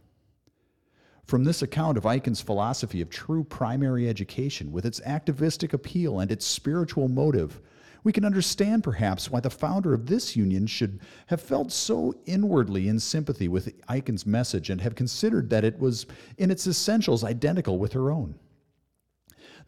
From 1.25 1.43
this 1.43 1.61
account 1.61 1.99
of 1.99 2.05
Eucken's 2.05 2.41
philosophy 2.41 3.01
of 3.01 3.11
true 3.11 3.43
primary 3.43 4.09
education, 4.09 4.71
with 4.71 4.87
its 4.87 5.01
activistic 5.01 5.73
appeal 5.73 6.21
and 6.21 6.31
its 6.31 6.47
spiritual 6.47 7.09
motive, 7.09 7.61
we 8.03 8.13
can 8.13 8.25
understand 8.25 8.85
perhaps 8.85 9.31
why 9.31 9.41
the 9.41 9.51
founder 9.51 9.93
of 9.95 10.07
this 10.07 10.37
union 10.37 10.67
should 10.67 11.01
have 11.27 11.41
felt 11.41 11.71
so 11.71 12.15
inwardly 12.27 12.89
in 12.89 12.99
sympathy 12.99 13.49
with 13.49 13.79
Eucken's 13.89 14.27
message 14.27 14.71
and 14.71 14.81
have 14.81 14.95
considered 14.95 15.51
that 15.51 15.65
it 15.65 15.79
was 15.79 16.07
in 16.39 16.51
its 16.51 16.67
essentials 16.67 17.25
identical 17.25 17.79
with 17.79 17.93
her 17.93 18.11
own. 18.11 18.35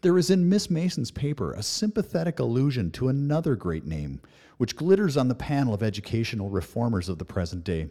There 0.01 0.19
is 0.19 0.31
in 0.31 0.49
Miss 0.49 0.71
Mason's 0.71 1.11
paper 1.11 1.53
a 1.53 1.63
sympathetic 1.63 2.39
allusion 2.39 2.91
to 2.93 3.09
another 3.09 3.55
great 3.55 3.87
name, 3.87 4.21
which 4.57 4.77
glitters 4.77 5.17
on 5.17 5.29
the 5.29 5.35
panel 5.35 5.75
of 5.75 5.83
educational 5.83 6.51
reformers 6.51 7.09
of 7.09 7.19
the 7.19 7.25
present 7.25 7.65
day. 7.65 7.89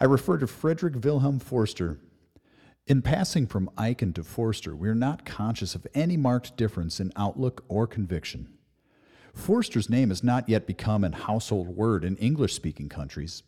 I 0.00 0.04
refer 0.06 0.38
to 0.38 0.46
Frederick 0.46 1.04
Wilhelm 1.04 1.38
Forster, 1.38 1.98
in 2.86 3.00
passing 3.00 3.46
from 3.46 3.70
Eucken 3.78 4.12
to 4.14 4.24
Forster, 4.24 4.74
we 4.74 4.88
are 4.88 4.94
not 4.94 5.24
conscious 5.24 5.76
of 5.76 5.86
any 5.94 6.16
marked 6.16 6.56
difference 6.56 6.98
in 6.98 7.12
outlook 7.14 7.64
or 7.68 7.86
conviction. 7.86 8.48
Forster's 9.34 9.90
name 9.90 10.10
has 10.10 10.22
not 10.22 10.48
yet 10.48 10.66
become 10.66 11.04
an 11.04 11.12
household 11.12 11.68
word 11.68 12.04
in 12.04 12.16
English 12.16 12.54
speaking 12.54 12.88
countries, 12.88 13.42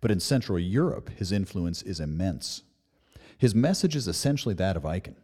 but 0.00 0.10
in 0.10 0.20
Central 0.20 0.58
Europe, 0.58 1.10
his 1.10 1.32
influence 1.32 1.82
is 1.82 2.00
immense. 2.00 2.62
His 3.36 3.54
message 3.54 3.96
is 3.96 4.06
essentially 4.06 4.54
that 4.56 4.76
of 4.76 4.82
Eucken. 4.82 5.14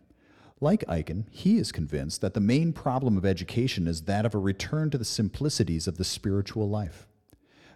Like 0.61 0.85
Eucken, 0.89 1.25
he 1.31 1.59
is 1.59 1.71
convinced 1.71 2.23
that 2.23 2.33
the 2.33 2.41
main 2.41 2.73
problem 2.73 3.19
of 3.19 3.27
education 3.27 3.87
is 3.87 4.03
that 4.03 4.25
of 4.25 4.35
a 4.35 4.39
return 4.39 4.91
to 4.91 4.99
the 4.99 5.05
simplicities 5.05 5.87
of 5.87 5.99
the 5.99 6.05
spiritual 6.05 6.69
life. 6.69 7.07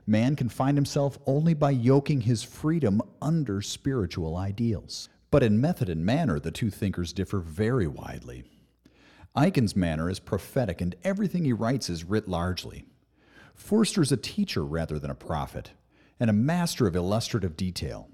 Man 0.06 0.34
can 0.34 0.48
find 0.48 0.78
himself 0.78 1.18
only 1.26 1.52
by 1.52 1.70
yoking 1.72 2.22
his 2.22 2.42
freedom 2.42 3.02
under 3.20 3.60
spiritual 3.60 4.34
ideals. 4.34 5.10
But 5.30 5.42
in 5.42 5.60
method 5.60 5.88
and 5.88 6.04
manner, 6.04 6.40
the 6.40 6.50
two 6.50 6.70
thinkers 6.70 7.12
differ 7.12 7.38
very 7.38 7.86
widely. 7.86 8.44
Eucken's 9.36 9.76
manner 9.76 10.10
is 10.10 10.18
prophetic, 10.18 10.80
and 10.80 10.96
everything 11.04 11.44
he 11.44 11.52
writes 11.52 11.88
is 11.88 12.04
writ 12.04 12.28
largely. 12.28 12.84
Forster 13.54 14.02
is 14.02 14.10
a 14.10 14.16
teacher 14.16 14.64
rather 14.64 14.98
than 14.98 15.10
a 15.10 15.14
prophet, 15.14 15.70
and 16.18 16.28
a 16.28 16.34
master 16.34 16.86
of 16.86 16.96
illustrative 16.96 17.56
detail. 17.56 18.08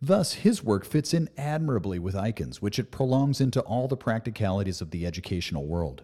Thus, 0.00 0.34
his 0.34 0.62
work 0.62 0.84
fits 0.84 1.14
in 1.14 1.30
admirably 1.38 1.98
with 1.98 2.14
Eucken's, 2.14 2.60
which 2.60 2.78
it 2.78 2.90
prolongs 2.90 3.40
into 3.40 3.60
all 3.62 3.88
the 3.88 3.96
practicalities 3.96 4.82
of 4.82 4.90
the 4.90 5.06
educational 5.06 5.66
world. 5.66 6.02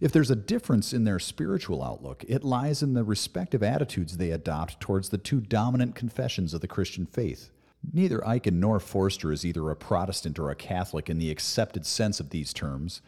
If 0.00 0.10
there's 0.10 0.30
a 0.30 0.36
difference 0.36 0.92
in 0.92 1.04
their 1.04 1.18
spiritual 1.18 1.82
outlook, 1.82 2.24
it 2.26 2.44
lies 2.44 2.82
in 2.82 2.94
the 2.94 3.04
respective 3.04 3.62
attitudes 3.62 4.16
they 4.16 4.30
adopt 4.30 4.80
towards 4.80 5.10
the 5.10 5.18
two 5.18 5.40
dominant 5.40 5.94
confessions 5.94 6.54
of 6.54 6.62
the 6.62 6.66
Christian 6.66 7.04
faith 7.04 7.50
Neither 7.92 8.20
Eucken 8.20 8.54
nor 8.54 8.80
Forster 8.80 9.32
is 9.32 9.44
either 9.44 9.70
a 9.70 9.76
Protestant 9.76 10.38
or 10.38 10.50
a 10.50 10.54
Catholic 10.54 11.10
in 11.10 11.18
the 11.18 11.30
accepted 11.30 11.84
sense 11.84 12.20
of 12.20 12.30
these 12.30 12.52
terms, 12.52 13.02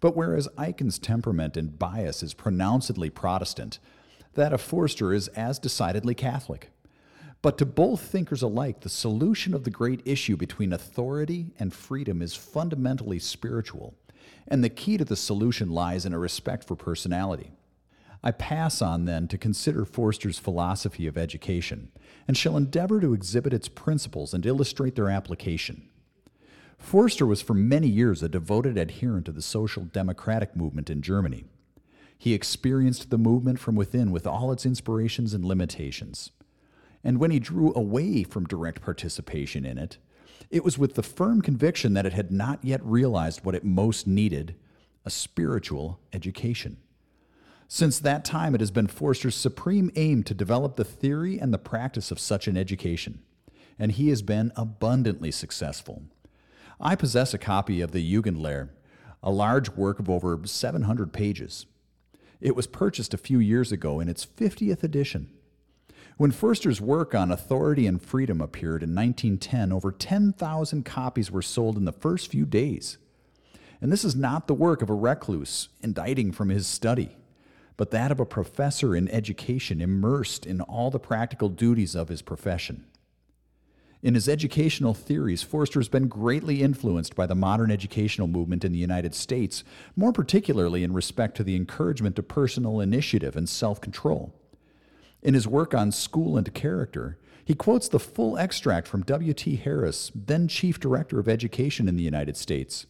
but 0.00 0.16
whereas 0.16 0.48
Eucken's 0.58 0.98
temperament 0.98 1.56
and 1.56 1.78
bias 1.78 2.22
is 2.22 2.34
pronouncedly 2.34 3.10
Protestant, 3.10 3.78
that 4.34 4.52
of 4.52 4.60
Forster 4.60 5.12
is 5.12 5.28
as 5.28 5.58
decidedly 5.58 6.14
Catholic. 6.14 6.70
But 7.40 7.58
to 7.58 7.66
both 7.66 8.00
thinkers 8.00 8.42
alike, 8.42 8.80
the 8.80 8.88
solution 8.88 9.54
of 9.54 9.64
the 9.64 9.70
great 9.70 10.02
issue 10.04 10.36
between 10.36 10.72
authority 10.72 11.52
and 11.58 11.72
freedom 11.72 12.20
is 12.20 12.34
fundamentally 12.34 13.18
spiritual, 13.18 13.94
and 14.48 14.64
the 14.64 14.68
key 14.68 14.96
to 14.96 15.04
the 15.04 15.16
solution 15.16 15.70
lies 15.70 16.04
in 16.04 16.12
a 16.12 16.18
respect 16.18 16.64
for 16.64 16.74
personality. 16.74 17.52
I 18.22 18.32
pass 18.32 18.82
on 18.82 19.04
then 19.04 19.28
to 19.28 19.38
consider 19.38 19.84
Forster's 19.84 20.40
philosophy 20.40 21.06
of 21.06 21.16
education, 21.16 21.92
and 22.26 22.36
shall 22.36 22.56
endeavor 22.56 23.00
to 23.00 23.14
exhibit 23.14 23.52
its 23.52 23.68
principles 23.68 24.34
and 24.34 24.44
illustrate 24.44 24.96
their 24.96 25.08
application. 25.08 25.88
Forster 26.78 27.26
was 27.26 27.42
for 27.42 27.54
many 27.54 27.88
years 27.88 28.22
a 28.22 28.28
devoted 28.28 28.78
adherent 28.78 29.28
of 29.28 29.34
the 29.34 29.42
social 29.42 29.84
democratic 29.84 30.56
movement 30.56 30.88
in 30.88 31.02
Germany. 31.02 31.44
He 32.16 32.34
experienced 32.34 33.10
the 33.10 33.18
movement 33.18 33.58
from 33.58 33.76
within 33.76 34.10
with 34.10 34.26
all 34.26 34.50
its 34.52 34.64
inspirations 34.64 35.34
and 35.34 35.44
limitations. 35.44 36.30
And 37.04 37.18
when 37.18 37.30
he 37.30 37.38
drew 37.38 37.72
away 37.74 38.24
from 38.24 38.46
direct 38.46 38.82
participation 38.82 39.64
in 39.64 39.78
it, 39.78 39.98
it 40.50 40.64
was 40.64 40.78
with 40.78 40.94
the 40.94 41.02
firm 41.02 41.42
conviction 41.42 41.94
that 41.94 42.06
it 42.06 42.12
had 42.12 42.32
not 42.32 42.64
yet 42.64 42.84
realized 42.84 43.44
what 43.44 43.54
it 43.54 43.64
most 43.64 44.06
needed 44.06 44.54
a 45.04 45.10
spiritual 45.10 46.00
education. 46.12 46.78
Since 47.68 47.98
that 48.00 48.24
time, 48.24 48.54
it 48.54 48.60
has 48.60 48.70
been 48.70 48.86
Forster's 48.86 49.34
supreme 49.34 49.90
aim 49.94 50.22
to 50.24 50.34
develop 50.34 50.76
the 50.76 50.84
theory 50.84 51.38
and 51.38 51.52
the 51.52 51.58
practice 51.58 52.10
of 52.10 52.18
such 52.18 52.48
an 52.48 52.56
education, 52.56 53.20
and 53.78 53.92
he 53.92 54.08
has 54.08 54.22
been 54.22 54.52
abundantly 54.56 55.30
successful. 55.30 56.02
I 56.80 56.94
possess 56.94 57.34
a 57.34 57.38
copy 57.38 57.80
of 57.80 57.92
the 57.92 58.02
Jugendlehre, 58.02 58.70
a 59.22 59.30
large 59.30 59.70
work 59.70 59.98
of 59.98 60.08
over 60.08 60.38
700 60.44 61.12
pages. 61.12 61.66
It 62.40 62.54
was 62.54 62.66
purchased 62.66 63.14
a 63.14 63.18
few 63.18 63.38
years 63.38 63.72
ago 63.72 64.00
in 64.00 64.08
its 64.08 64.24
50th 64.24 64.82
edition. 64.82 65.30
When 66.16 66.30
Forster's 66.30 66.80
work 66.80 67.14
on 67.14 67.30
authority 67.30 67.86
and 67.86 68.02
freedom 68.02 68.40
appeared 68.40 68.82
in 68.82 68.94
1910, 68.94 69.72
over 69.72 69.92
10,000 69.92 70.84
copies 70.84 71.30
were 71.30 71.42
sold 71.42 71.76
in 71.76 71.84
the 71.84 71.92
first 71.92 72.30
few 72.30 72.44
days. 72.44 72.98
And 73.80 73.92
this 73.92 74.04
is 74.04 74.16
not 74.16 74.46
the 74.46 74.54
work 74.54 74.82
of 74.82 74.90
a 74.90 74.94
recluse 74.94 75.68
inditing 75.82 76.32
from 76.32 76.48
his 76.48 76.66
study 76.66 77.16
but 77.78 77.92
that 77.92 78.10
of 78.10 78.20
a 78.20 78.26
professor 78.26 78.94
in 78.94 79.08
education 79.08 79.80
immersed 79.80 80.44
in 80.44 80.60
all 80.60 80.90
the 80.90 80.98
practical 80.98 81.48
duties 81.48 81.94
of 81.94 82.08
his 82.08 82.20
profession. 82.20 82.84
In 84.00 84.14
his 84.14 84.28
educational 84.28 84.94
theories, 84.94 85.42
Forster 85.42 85.80
has 85.80 85.88
been 85.88 86.06
greatly 86.06 86.62
influenced 86.62 87.16
by 87.16 87.26
the 87.26 87.34
modern 87.34 87.70
educational 87.70 88.28
movement 88.28 88.64
in 88.64 88.70
the 88.70 88.78
United 88.78 89.12
States, 89.14 89.64
more 89.96 90.12
particularly 90.12 90.84
in 90.84 90.92
respect 90.92 91.36
to 91.36 91.44
the 91.44 91.56
encouragement 91.56 92.18
of 92.18 92.28
personal 92.28 92.80
initiative 92.80 93.36
and 93.36 93.48
self 93.48 93.80
control. 93.80 94.32
In 95.20 95.34
his 95.34 95.48
work 95.48 95.74
on 95.74 95.90
school 95.90 96.36
and 96.36 96.54
character, 96.54 97.18
he 97.44 97.54
quotes 97.54 97.88
the 97.88 97.98
full 97.98 98.38
extract 98.38 98.86
from 98.86 99.02
W.T. 99.02 99.56
Harris, 99.56 100.12
then 100.14 100.46
Chief 100.46 100.78
Director 100.78 101.18
of 101.18 101.28
Education 101.28 101.88
in 101.88 101.96
the 101.96 102.02
United 102.02 102.36
States. 102.36 102.86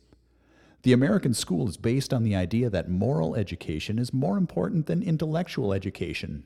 The 0.83 0.93
American 0.93 1.33
school 1.33 1.69
is 1.69 1.77
based 1.79 2.13
on 2.13 2.23
the 2.23 2.37
idea 2.37 2.69
that 2.69 2.91
moral 2.91 3.35
education 3.35 3.99
is 3.99 4.13
more 4.13 4.37
important 4.37 4.87
than 4.87 5.03
intellectual 5.03 5.73
education, 5.73 6.45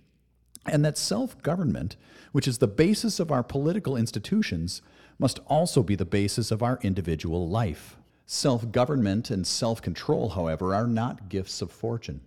and 0.66 0.85
that 0.85 0.99
self 0.99 1.40
government, 1.42 1.97
which 2.33 2.49
is 2.49 2.59
the 2.59 2.69
basis 2.69 3.19
of 3.19 3.31
our 3.31 3.42
political 3.42 3.97
institutions, 3.97 4.83
must 5.19 5.40
also 5.47 5.83
be 5.83 5.95
the 5.95 6.04
basis 6.04 6.50
of 6.50 6.62
our 6.62 6.78
individual 6.83 7.49
life. 7.49 7.97
Self 8.26 8.71
government 8.73 9.31
and 9.31 9.47
self 9.47 9.83
control, 9.83 10.31
however, 10.31 10.75
are 10.75 10.87
not 10.87 11.28
gifts 11.28 11.61
of 11.61 11.71
fortune. 11.71 12.21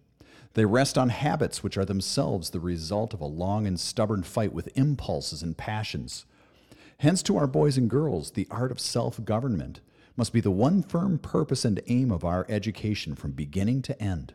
They 0.53 0.65
rest 0.65 0.97
on 0.97 1.09
habits 1.09 1.63
which 1.63 1.77
are 1.77 1.85
themselves 1.85 2.49
the 2.49 2.59
result 2.61 3.13
of 3.13 3.21
a 3.21 3.25
long 3.25 3.67
and 3.67 3.79
stubborn 3.79 4.23
fight 4.23 4.53
with 4.53 4.75
impulses 4.77 5.43
and 5.43 5.57
passions. 5.57 6.25
Hence, 6.99 7.21
to 7.23 7.35
our 7.37 7.47
boys 7.47 7.77
and 7.77 7.89
girls, 7.89 8.31
the 8.31 8.47
art 8.49 8.71
of 8.71 8.79
self 8.79 9.23
government 9.25 9.81
must 10.15 10.31
be 10.31 10.39
the 10.39 10.51
one 10.51 10.81
firm 10.81 11.17
purpose 11.17 11.65
and 11.65 11.81
aim 11.87 12.11
of 12.11 12.23
our 12.23 12.45
education 12.47 13.15
from 13.15 13.31
beginning 13.31 13.81
to 13.81 14.01
end. 14.01 14.33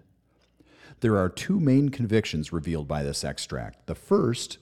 There 1.00 1.16
are 1.16 1.28
two 1.28 1.58
main 1.58 1.88
convictions 1.88 2.52
revealed 2.52 2.86
by 2.86 3.02
this 3.02 3.24
extract. 3.24 3.86
The 3.86 3.94
first, 3.94 4.58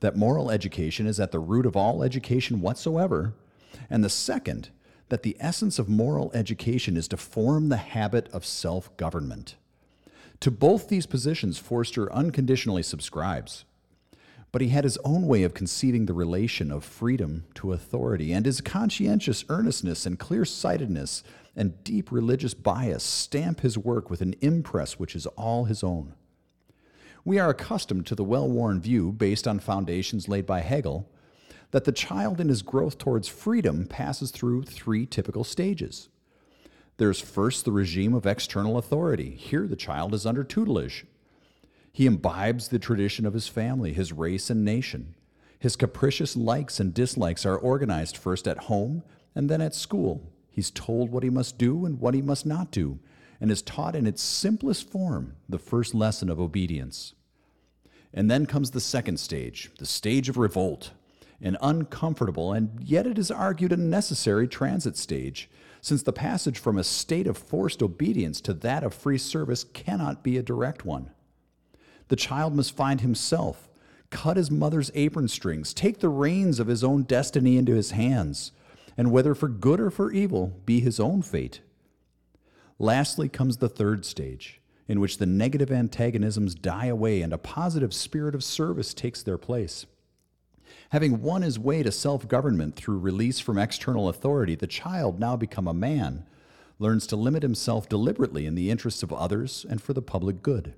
that 0.00 0.16
moral 0.16 0.50
education 0.50 1.06
is 1.06 1.20
at 1.20 1.32
the 1.32 1.40
root 1.40 1.66
of 1.66 1.76
all 1.76 2.02
education 2.02 2.60
whatsoever, 2.60 3.34
and 3.88 4.02
the 4.02 4.08
second, 4.08 4.70
that 5.08 5.24
the 5.24 5.36
essence 5.40 5.78
of 5.78 5.88
moral 5.88 6.30
education 6.32 6.96
is 6.96 7.08
to 7.08 7.16
form 7.16 7.68
the 7.68 7.76
habit 7.76 8.28
of 8.32 8.46
self 8.46 8.96
government. 8.96 9.56
To 10.40 10.50
both 10.50 10.88
these 10.88 11.06
positions, 11.06 11.58
Forster 11.58 12.10
unconditionally 12.12 12.82
subscribes. 12.82 13.64
But 14.52 14.62
he 14.62 14.68
had 14.68 14.84
his 14.84 14.98
own 15.04 15.26
way 15.26 15.42
of 15.42 15.54
conceiving 15.54 16.06
the 16.06 16.12
relation 16.12 16.72
of 16.72 16.84
freedom 16.84 17.44
to 17.54 17.72
authority, 17.72 18.32
and 18.32 18.46
his 18.46 18.60
conscientious 18.60 19.44
earnestness 19.48 20.06
and 20.06 20.18
clear 20.18 20.44
sightedness 20.44 21.22
and 21.56 21.82
deep 21.84 22.12
religious 22.12 22.54
bias 22.54 23.02
stamp 23.02 23.60
his 23.60 23.76
work 23.76 24.10
with 24.10 24.20
an 24.20 24.34
impress 24.40 24.98
which 24.98 25.14
is 25.14 25.26
all 25.26 25.64
his 25.64 25.82
own. 25.82 26.14
We 27.24 27.38
are 27.38 27.50
accustomed 27.50 28.06
to 28.06 28.14
the 28.14 28.24
well 28.24 28.48
worn 28.48 28.80
view, 28.80 29.12
based 29.12 29.46
on 29.46 29.60
foundations 29.60 30.28
laid 30.28 30.46
by 30.46 30.60
Hegel, 30.60 31.08
that 31.70 31.84
the 31.84 31.92
child 31.92 32.40
in 32.40 32.48
his 32.48 32.62
growth 32.62 32.98
towards 32.98 33.28
freedom 33.28 33.86
passes 33.86 34.30
through 34.30 34.64
three 34.64 35.06
typical 35.06 35.44
stages. 35.44 36.08
There's 36.96 37.20
first 37.20 37.64
the 37.64 37.72
regime 37.72 38.14
of 38.14 38.26
external 38.26 38.76
authority. 38.76 39.30
Here, 39.30 39.66
the 39.66 39.76
child 39.76 40.14
is 40.14 40.26
under 40.26 40.44
tutelage. 40.44 41.06
He 41.92 42.06
imbibes 42.06 42.68
the 42.68 42.78
tradition 42.78 43.26
of 43.26 43.34
his 43.34 43.48
family, 43.48 43.92
his 43.92 44.12
race, 44.12 44.50
and 44.50 44.64
nation. 44.64 45.14
His 45.58 45.76
capricious 45.76 46.36
likes 46.36 46.80
and 46.80 46.94
dislikes 46.94 47.44
are 47.44 47.56
organized 47.56 48.16
first 48.16 48.48
at 48.48 48.64
home 48.64 49.02
and 49.34 49.48
then 49.48 49.60
at 49.60 49.74
school. 49.74 50.22
He's 50.50 50.70
told 50.70 51.10
what 51.10 51.22
he 51.22 51.30
must 51.30 51.58
do 51.58 51.84
and 51.86 52.00
what 52.00 52.14
he 52.14 52.22
must 52.22 52.44
not 52.44 52.70
do, 52.70 52.98
and 53.40 53.50
is 53.50 53.62
taught 53.62 53.96
in 53.96 54.06
its 54.06 54.22
simplest 54.22 54.90
form 54.90 55.34
the 55.48 55.58
first 55.58 55.94
lesson 55.94 56.28
of 56.28 56.40
obedience. 56.40 57.14
And 58.12 58.30
then 58.30 58.46
comes 58.46 58.72
the 58.72 58.80
second 58.80 59.20
stage, 59.20 59.70
the 59.78 59.86
stage 59.86 60.28
of 60.28 60.36
revolt, 60.36 60.90
an 61.40 61.56
uncomfortable 61.62 62.52
and 62.52 62.70
yet 62.82 63.06
it 63.06 63.18
is 63.18 63.30
argued 63.30 63.72
a 63.72 63.76
necessary 63.76 64.46
transit 64.46 64.96
stage, 64.96 65.48
since 65.80 66.02
the 66.02 66.12
passage 66.12 66.58
from 66.58 66.76
a 66.76 66.84
state 66.84 67.26
of 67.26 67.38
forced 67.38 67.82
obedience 67.82 68.40
to 68.42 68.52
that 68.52 68.84
of 68.84 68.92
free 68.92 69.16
service 69.16 69.64
cannot 69.64 70.22
be 70.22 70.36
a 70.36 70.42
direct 70.42 70.84
one. 70.84 71.10
The 72.08 72.16
child 72.16 72.54
must 72.54 72.76
find 72.76 73.00
himself, 73.00 73.68
cut 74.10 74.36
his 74.36 74.50
mother's 74.50 74.90
apron 74.94 75.28
strings, 75.28 75.72
take 75.72 76.00
the 76.00 76.08
reins 76.08 76.60
of 76.60 76.66
his 76.66 76.84
own 76.84 77.04
destiny 77.04 77.56
into 77.56 77.74
his 77.74 77.92
hands, 77.92 78.52
and 78.96 79.10
whether 79.10 79.34
for 79.34 79.48
good 79.48 79.80
or 79.80 79.90
for 79.90 80.12
evil, 80.12 80.60
be 80.64 80.80
his 80.80 81.00
own 81.00 81.22
fate. 81.22 81.60
Lastly 82.78 83.28
comes 83.28 83.58
the 83.58 83.68
third 83.68 84.04
stage, 84.04 84.60
in 84.88 85.00
which 85.00 85.18
the 85.18 85.26
negative 85.26 85.70
antagonisms 85.70 86.54
die 86.54 86.86
away 86.86 87.20
and 87.22 87.32
a 87.32 87.38
positive 87.38 87.92
spirit 87.92 88.34
of 88.34 88.42
service 88.42 88.94
takes 88.94 89.22
their 89.22 89.38
place. 89.38 89.86
Having 90.90 91.22
won 91.22 91.42
his 91.42 91.58
way 91.58 91.82
to 91.82 91.92
self 91.92 92.26
government 92.26 92.74
through 92.74 92.98
release 92.98 93.38
from 93.38 93.58
external 93.58 94.08
authority, 94.08 94.54
the 94.54 94.66
child, 94.66 95.20
now 95.20 95.36
become 95.36 95.68
a 95.68 95.74
man, 95.74 96.26
learns 96.78 97.06
to 97.06 97.16
limit 97.16 97.42
himself 97.42 97.88
deliberately 97.88 98.46
in 98.46 98.54
the 98.54 98.70
interests 98.70 99.02
of 99.02 99.12
others 99.12 99.64
and 99.68 99.82
for 99.82 99.92
the 99.92 100.02
public 100.02 100.42
good. 100.42 100.74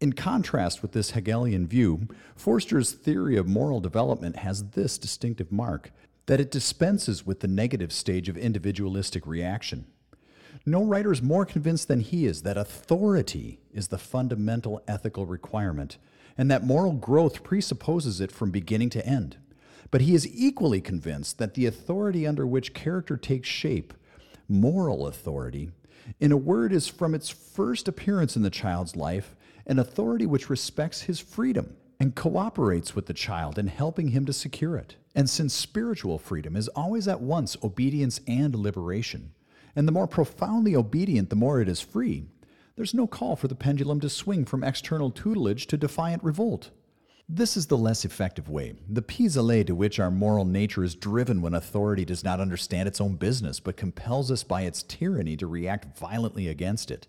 In 0.00 0.12
contrast 0.12 0.82
with 0.82 0.92
this 0.92 1.12
Hegelian 1.12 1.66
view, 1.66 2.08
Forster's 2.34 2.92
theory 2.92 3.36
of 3.36 3.46
moral 3.46 3.80
development 3.80 4.36
has 4.36 4.70
this 4.70 4.98
distinctive 4.98 5.52
mark 5.52 5.90
that 6.26 6.40
it 6.40 6.50
dispenses 6.50 7.24
with 7.24 7.40
the 7.40 7.48
negative 7.48 7.92
stage 7.92 8.28
of 8.28 8.36
individualistic 8.36 9.26
reaction. 9.26 9.86
No 10.64 10.82
writer 10.82 11.12
is 11.12 11.22
more 11.22 11.46
convinced 11.46 11.88
than 11.88 12.00
he 12.00 12.26
is 12.26 12.42
that 12.42 12.56
authority 12.56 13.60
is 13.72 13.88
the 13.88 13.98
fundamental 13.98 14.82
ethical 14.88 15.26
requirement 15.26 15.98
and 16.36 16.50
that 16.50 16.64
moral 16.64 16.92
growth 16.92 17.42
presupposes 17.42 18.20
it 18.20 18.32
from 18.32 18.50
beginning 18.50 18.90
to 18.90 19.06
end. 19.06 19.36
But 19.90 20.02
he 20.02 20.14
is 20.14 20.28
equally 20.28 20.80
convinced 20.80 21.38
that 21.38 21.54
the 21.54 21.66
authority 21.66 22.26
under 22.26 22.46
which 22.46 22.74
character 22.74 23.16
takes 23.16 23.48
shape, 23.48 23.94
moral 24.48 25.06
authority, 25.06 25.70
in 26.20 26.32
a 26.32 26.36
word, 26.36 26.72
is 26.72 26.88
from 26.88 27.14
its 27.14 27.30
first 27.30 27.88
appearance 27.88 28.36
in 28.36 28.42
the 28.42 28.50
child's 28.50 28.96
life 28.96 29.34
an 29.66 29.78
authority 29.78 30.26
which 30.26 30.50
respects 30.50 31.02
his 31.02 31.18
freedom 31.18 31.76
and 31.98 32.14
cooperates 32.14 32.94
with 32.94 33.06
the 33.06 33.14
child 33.14 33.58
in 33.58 33.68
helping 33.68 34.08
him 34.08 34.26
to 34.26 34.32
secure 34.32 34.76
it. 34.76 34.96
And 35.14 35.30
since 35.30 35.54
spiritual 35.54 36.18
freedom 36.18 36.56
is 36.56 36.68
always 36.68 37.08
at 37.08 37.20
once 37.20 37.56
obedience 37.62 38.20
and 38.26 38.54
liberation, 38.54 39.32
and 39.74 39.88
the 39.88 39.92
more 39.92 40.06
profoundly 40.06 40.76
obedient 40.76 41.30
the 41.30 41.36
more 41.36 41.60
it 41.60 41.68
is 41.68 41.80
free, 41.80 42.26
there's 42.76 42.94
no 42.94 43.06
call 43.06 43.36
for 43.36 43.48
the 43.48 43.54
pendulum 43.54 44.00
to 44.00 44.10
swing 44.10 44.44
from 44.44 44.62
external 44.62 45.10
tutelage 45.10 45.66
to 45.68 45.78
defiant 45.78 46.22
revolt. 46.22 46.70
This 47.28 47.56
is 47.56 47.66
the 47.66 47.76
less 47.78 48.04
effective 48.04 48.48
way, 48.48 48.74
the 48.88 49.02
pis 49.02 49.36
aller 49.36 49.64
to 49.64 49.74
which 49.74 49.98
our 49.98 50.10
moral 50.10 50.44
nature 50.44 50.84
is 50.84 50.94
driven 50.94 51.42
when 51.42 51.54
authority 51.54 52.04
does 52.04 52.22
not 52.22 52.40
understand 52.40 52.86
its 52.86 53.00
own 53.00 53.16
business 53.16 53.58
but 53.58 53.76
compels 53.76 54.30
us 54.30 54.44
by 54.44 54.62
its 54.62 54.82
tyranny 54.82 55.36
to 55.38 55.46
react 55.46 55.98
violently 55.98 56.46
against 56.46 56.90
it. 56.90 57.08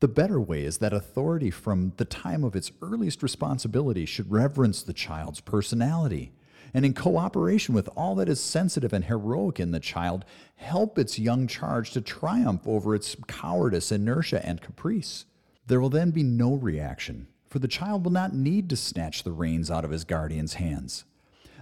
The 0.00 0.08
better 0.08 0.40
way 0.40 0.64
is 0.64 0.78
that 0.78 0.92
authority 0.92 1.50
from 1.50 1.92
the 1.96 2.04
time 2.04 2.44
of 2.44 2.54
its 2.54 2.70
earliest 2.80 3.22
responsibility 3.22 4.06
should 4.06 4.30
reverence 4.30 4.82
the 4.82 4.92
child's 4.92 5.40
personality, 5.40 6.32
and 6.72 6.84
in 6.84 6.94
cooperation 6.94 7.74
with 7.74 7.88
all 7.96 8.14
that 8.16 8.28
is 8.28 8.40
sensitive 8.40 8.92
and 8.92 9.06
heroic 9.06 9.58
in 9.58 9.72
the 9.72 9.80
child, 9.80 10.24
help 10.56 10.98
its 10.98 11.18
young 11.18 11.48
charge 11.48 11.90
to 11.92 12.00
triumph 12.00 12.62
over 12.66 12.94
its 12.94 13.16
cowardice, 13.26 13.90
inertia, 13.90 14.44
and 14.46 14.60
caprice. 14.60 15.24
There 15.66 15.80
will 15.80 15.90
then 15.90 16.12
be 16.12 16.22
no 16.22 16.54
reaction, 16.54 17.26
for 17.46 17.58
the 17.58 17.66
child 17.66 18.04
will 18.04 18.12
not 18.12 18.34
need 18.34 18.70
to 18.70 18.76
snatch 18.76 19.24
the 19.24 19.32
reins 19.32 19.70
out 19.70 19.84
of 19.84 19.90
his 19.90 20.04
guardian's 20.04 20.54
hands. 20.54 21.04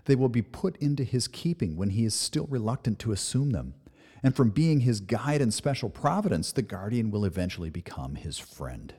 They 0.04 0.14
will 0.14 0.28
be 0.28 0.42
put 0.42 0.76
into 0.76 1.04
his 1.04 1.26
keeping 1.26 1.76
when 1.76 1.90
he 1.90 2.04
is 2.04 2.14
still 2.14 2.46
reluctant 2.50 2.98
to 3.00 3.12
assume 3.12 3.50
them. 3.50 3.74
And 4.22 4.34
from 4.34 4.50
being 4.50 4.80
his 4.80 5.00
guide 5.00 5.40
and 5.40 5.52
special 5.52 5.90
providence, 5.90 6.52
the 6.52 6.62
guardian 6.62 7.10
will 7.10 7.24
eventually 7.24 7.70
become 7.70 8.14
his 8.14 8.38
friend. 8.38 8.94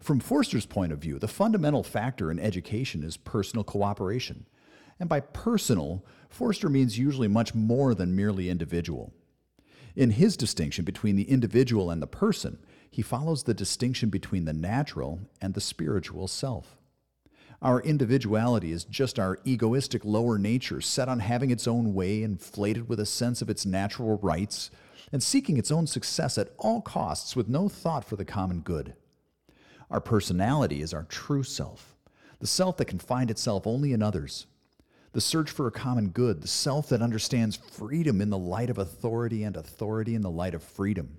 From 0.00 0.20
Forster's 0.20 0.66
point 0.66 0.92
of 0.92 0.98
view, 0.98 1.18
the 1.18 1.28
fundamental 1.28 1.82
factor 1.82 2.30
in 2.30 2.38
education 2.38 3.02
is 3.02 3.16
personal 3.16 3.64
cooperation. 3.64 4.46
And 5.00 5.08
by 5.08 5.20
personal, 5.20 6.04
Forster 6.28 6.68
means 6.68 6.98
usually 6.98 7.28
much 7.28 7.54
more 7.54 7.94
than 7.94 8.16
merely 8.16 8.48
individual. 8.48 9.12
In 9.96 10.10
his 10.12 10.36
distinction 10.36 10.84
between 10.84 11.16
the 11.16 11.28
individual 11.28 11.90
and 11.90 12.00
the 12.00 12.06
person, 12.06 12.58
he 12.90 13.02
follows 13.02 13.42
the 13.42 13.54
distinction 13.54 14.10
between 14.10 14.44
the 14.44 14.52
natural 14.52 15.20
and 15.40 15.54
the 15.54 15.60
spiritual 15.60 16.28
self. 16.28 16.77
Our 17.60 17.80
individuality 17.80 18.70
is 18.70 18.84
just 18.84 19.18
our 19.18 19.40
egoistic 19.44 20.04
lower 20.04 20.38
nature 20.38 20.80
set 20.80 21.08
on 21.08 21.18
having 21.18 21.50
its 21.50 21.66
own 21.66 21.92
way, 21.92 22.22
inflated 22.22 22.88
with 22.88 23.00
a 23.00 23.06
sense 23.06 23.42
of 23.42 23.50
its 23.50 23.66
natural 23.66 24.18
rights, 24.18 24.70
and 25.10 25.22
seeking 25.22 25.56
its 25.56 25.72
own 25.72 25.88
success 25.88 26.38
at 26.38 26.52
all 26.58 26.80
costs 26.80 27.34
with 27.34 27.48
no 27.48 27.68
thought 27.68 28.04
for 28.04 28.14
the 28.14 28.24
common 28.24 28.60
good. 28.60 28.94
Our 29.90 30.00
personality 30.00 30.82
is 30.82 30.94
our 30.94 31.04
true 31.04 31.42
self, 31.42 31.96
the 32.38 32.46
self 32.46 32.76
that 32.76 32.84
can 32.84 33.00
find 33.00 33.30
itself 33.30 33.66
only 33.66 33.92
in 33.92 34.02
others, 34.02 34.46
the 35.12 35.20
search 35.20 35.50
for 35.50 35.66
a 35.66 35.72
common 35.72 36.10
good, 36.10 36.42
the 36.42 36.48
self 36.48 36.90
that 36.90 37.02
understands 37.02 37.56
freedom 37.56 38.20
in 38.20 38.30
the 38.30 38.38
light 38.38 38.70
of 38.70 38.78
authority 38.78 39.42
and 39.42 39.56
authority 39.56 40.14
in 40.14 40.22
the 40.22 40.30
light 40.30 40.54
of 40.54 40.62
freedom. 40.62 41.16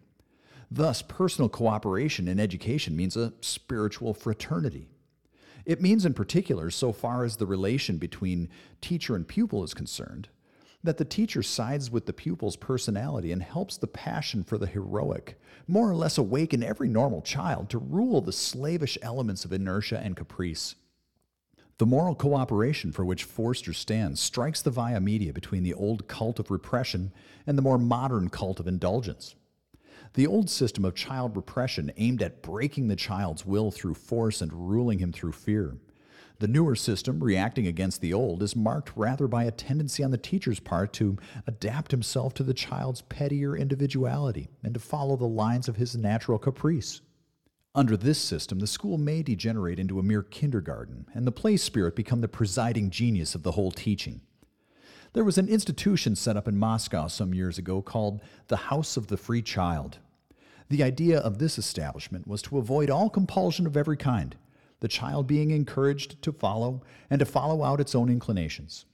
Thus, 0.71 1.01
personal 1.01 1.49
cooperation 1.49 2.29
in 2.29 2.39
education 2.39 2.95
means 2.95 3.17
a 3.17 3.33
spiritual 3.41 4.13
fraternity. 4.13 4.87
It 5.65 5.81
means, 5.81 6.05
in 6.05 6.13
particular, 6.13 6.69
so 6.71 6.91
far 6.91 7.23
as 7.23 7.35
the 7.35 7.45
relation 7.45 7.97
between 7.97 8.49
teacher 8.81 9.15
and 9.15 9.27
pupil 9.27 9.63
is 9.63 9.73
concerned, 9.73 10.29
that 10.83 10.97
the 10.97 11.05
teacher 11.05 11.43
sides 11.43 11.91
with 11.91 12.05
the 12.05 12.13
pupil's 12.13 12.55
personality 12.55 13.31
and 13.31 13.43
helps 13.43 13.77
the 13.77 13.87
passion 13.87 14.43
for 14.43 14.57
the 14.57 14.67
heroic, 14.67 15.39
more 15.67 15.89
or 15.89 15.95
less 15.95 16.17
awaken 16.17 16.63
every 16.63 16.87
normal 16.87 17.21
child 17.21 17.69
to 17.69 17.77
rule 17.77 18.21
the 18.21 18.31
slavish 18.31 18.97
elements 19.01 19.45
of 19.45 19.51
inertia 19.53 19.99
and 19.99 20.15
caprice. 20.15 20.75
The 21.79 21.85
moral 21.85 22.15
cooperation 22.15 22.91
for 22.91 23.05
which 23.05 23.23
Forster 23.23 23.71
stands 23.71 24.19
strikes 24.19 24.61
the 24.61 24.69
via 24.69 24.99
media 24.99 25.31
between 25.31 25.63
the 25.63 25.73
old 25.73 26.07
cult 26.07 26.37
of 26.37 26.51
repression 26.51 27.13
and 27.47 27.57
the 27.57 27.61
more 27.61 27.77
modern 27.77 28.29
cult 28.29 28.59
of 28.59 28.67
indulgence. 28.67 29.35
The 30.13 30.27
old 30.27 30.49
system 30.49 30.85
of 30.85 30.95
child 30.95 31.35
repression 31.35 31.91
aimed 31.97 32.21
at 32.21 32.41
breaking 32.41 32.87
the 32.87 32.95
child's 32.95 33.45
will 33.45 33.71
through 33.71 33.93
force 33.93 34.41
and 34.41 34.51
ruling 34.51 34.99
him 34.99 35.11
through 35.13 35.33
fear. 35.33 35.77
The 36.39 36.47
newer 36.47 36.75
system, 36.75 37.21
reacting 37.21 37.67
against 37.67 37.99
the 37.99 38.13
old, 38.13 38.41
is 38.41 38.55
marked 38.55 38.93
rather 38.95 39.27
by 39.27 39.43
a 39.43 39.51
tendency 39.51 40.03
on 40.03 40.11
the 40.11 40.17
teacher's 40.17 40.59
part 40.59 40.93
to 40.93 41.17
adapt 41.45 41.91
himself 41.91 42.33
to 42.35 42.43
the 42.43 42.53
child's 42.53 43.01
pettier 43.01 43.57
individuality 43.57 44.49
and 44.63 44.73
to 44.73 44.79
follow 44.79 45.17
the 45.17 45.25
lines 45.25 45.67
of 45.67 45.75
his 45.75 45.97
natural 45.97 46.39
caprice. 46.39 47.01
Under 47.75 47.97
this 47.97 48.19
system, 48.19 48.59
the 48.59 48.67
school 48.67 48.97
may 48.97 49.21
degenerate 49.21 49.79
into 49.79 49.99
a 49.99 50.03
mere 50.03 50.23
kindergarten, 50.23 51.05
and 51.13 51.27
the 51.27 51.31
play 51.31 51.57
spirit 51.57 51.95
become 51.95 52.21
the 52.21 52.27
presiding 52.27 52.89
genius 52.89 53.35
of 53.35 53.43
the 53.43 53.51
whole 53.51 53.71
teaching. 53.71 54.21
There 55.13 55.23
was 55.23 55.39
an 55.39 55.49
institution 55.49 56.15
set 56.15 56.37
up 56.37 56.47
in 56.47 56.57
Moscow 56.57 57.07
some 57.07 57.33
years 57.33 57.57
ago 57.57 57.81
called 57.81 58.21
the 58.47 58.57
House 58.57 58.95
of 58.95 59.07
the 59.07 59.17
Free 59.17 59.41
Child. 59.41 59.97
The 60.69 60.83
idea 60.83 61.19
of 61.19 61.39
this 61.39 61.57
establishment 61.57 62.27
was 62.27 62.43
to 62.43 62.59
avoid 62.59 62.91
all 62.91 63.09
compulsion 63.09 63.65
of 63.65 63.75
every 63.75 63.97
kind, 63.97 64.35
the 64.81 64.87
child 64.87 65.25
being 65.25 65.49
encouraged 65.49 66.21
to 66.21 66.31
follow 66.31 66.83
and 67.09 67.17
to 67.19 67.25
follow 67.25 67.63
out 67.63 67.81
its 67.81 67.95
own 67.95 68.09
inclinations. 68.09 68.85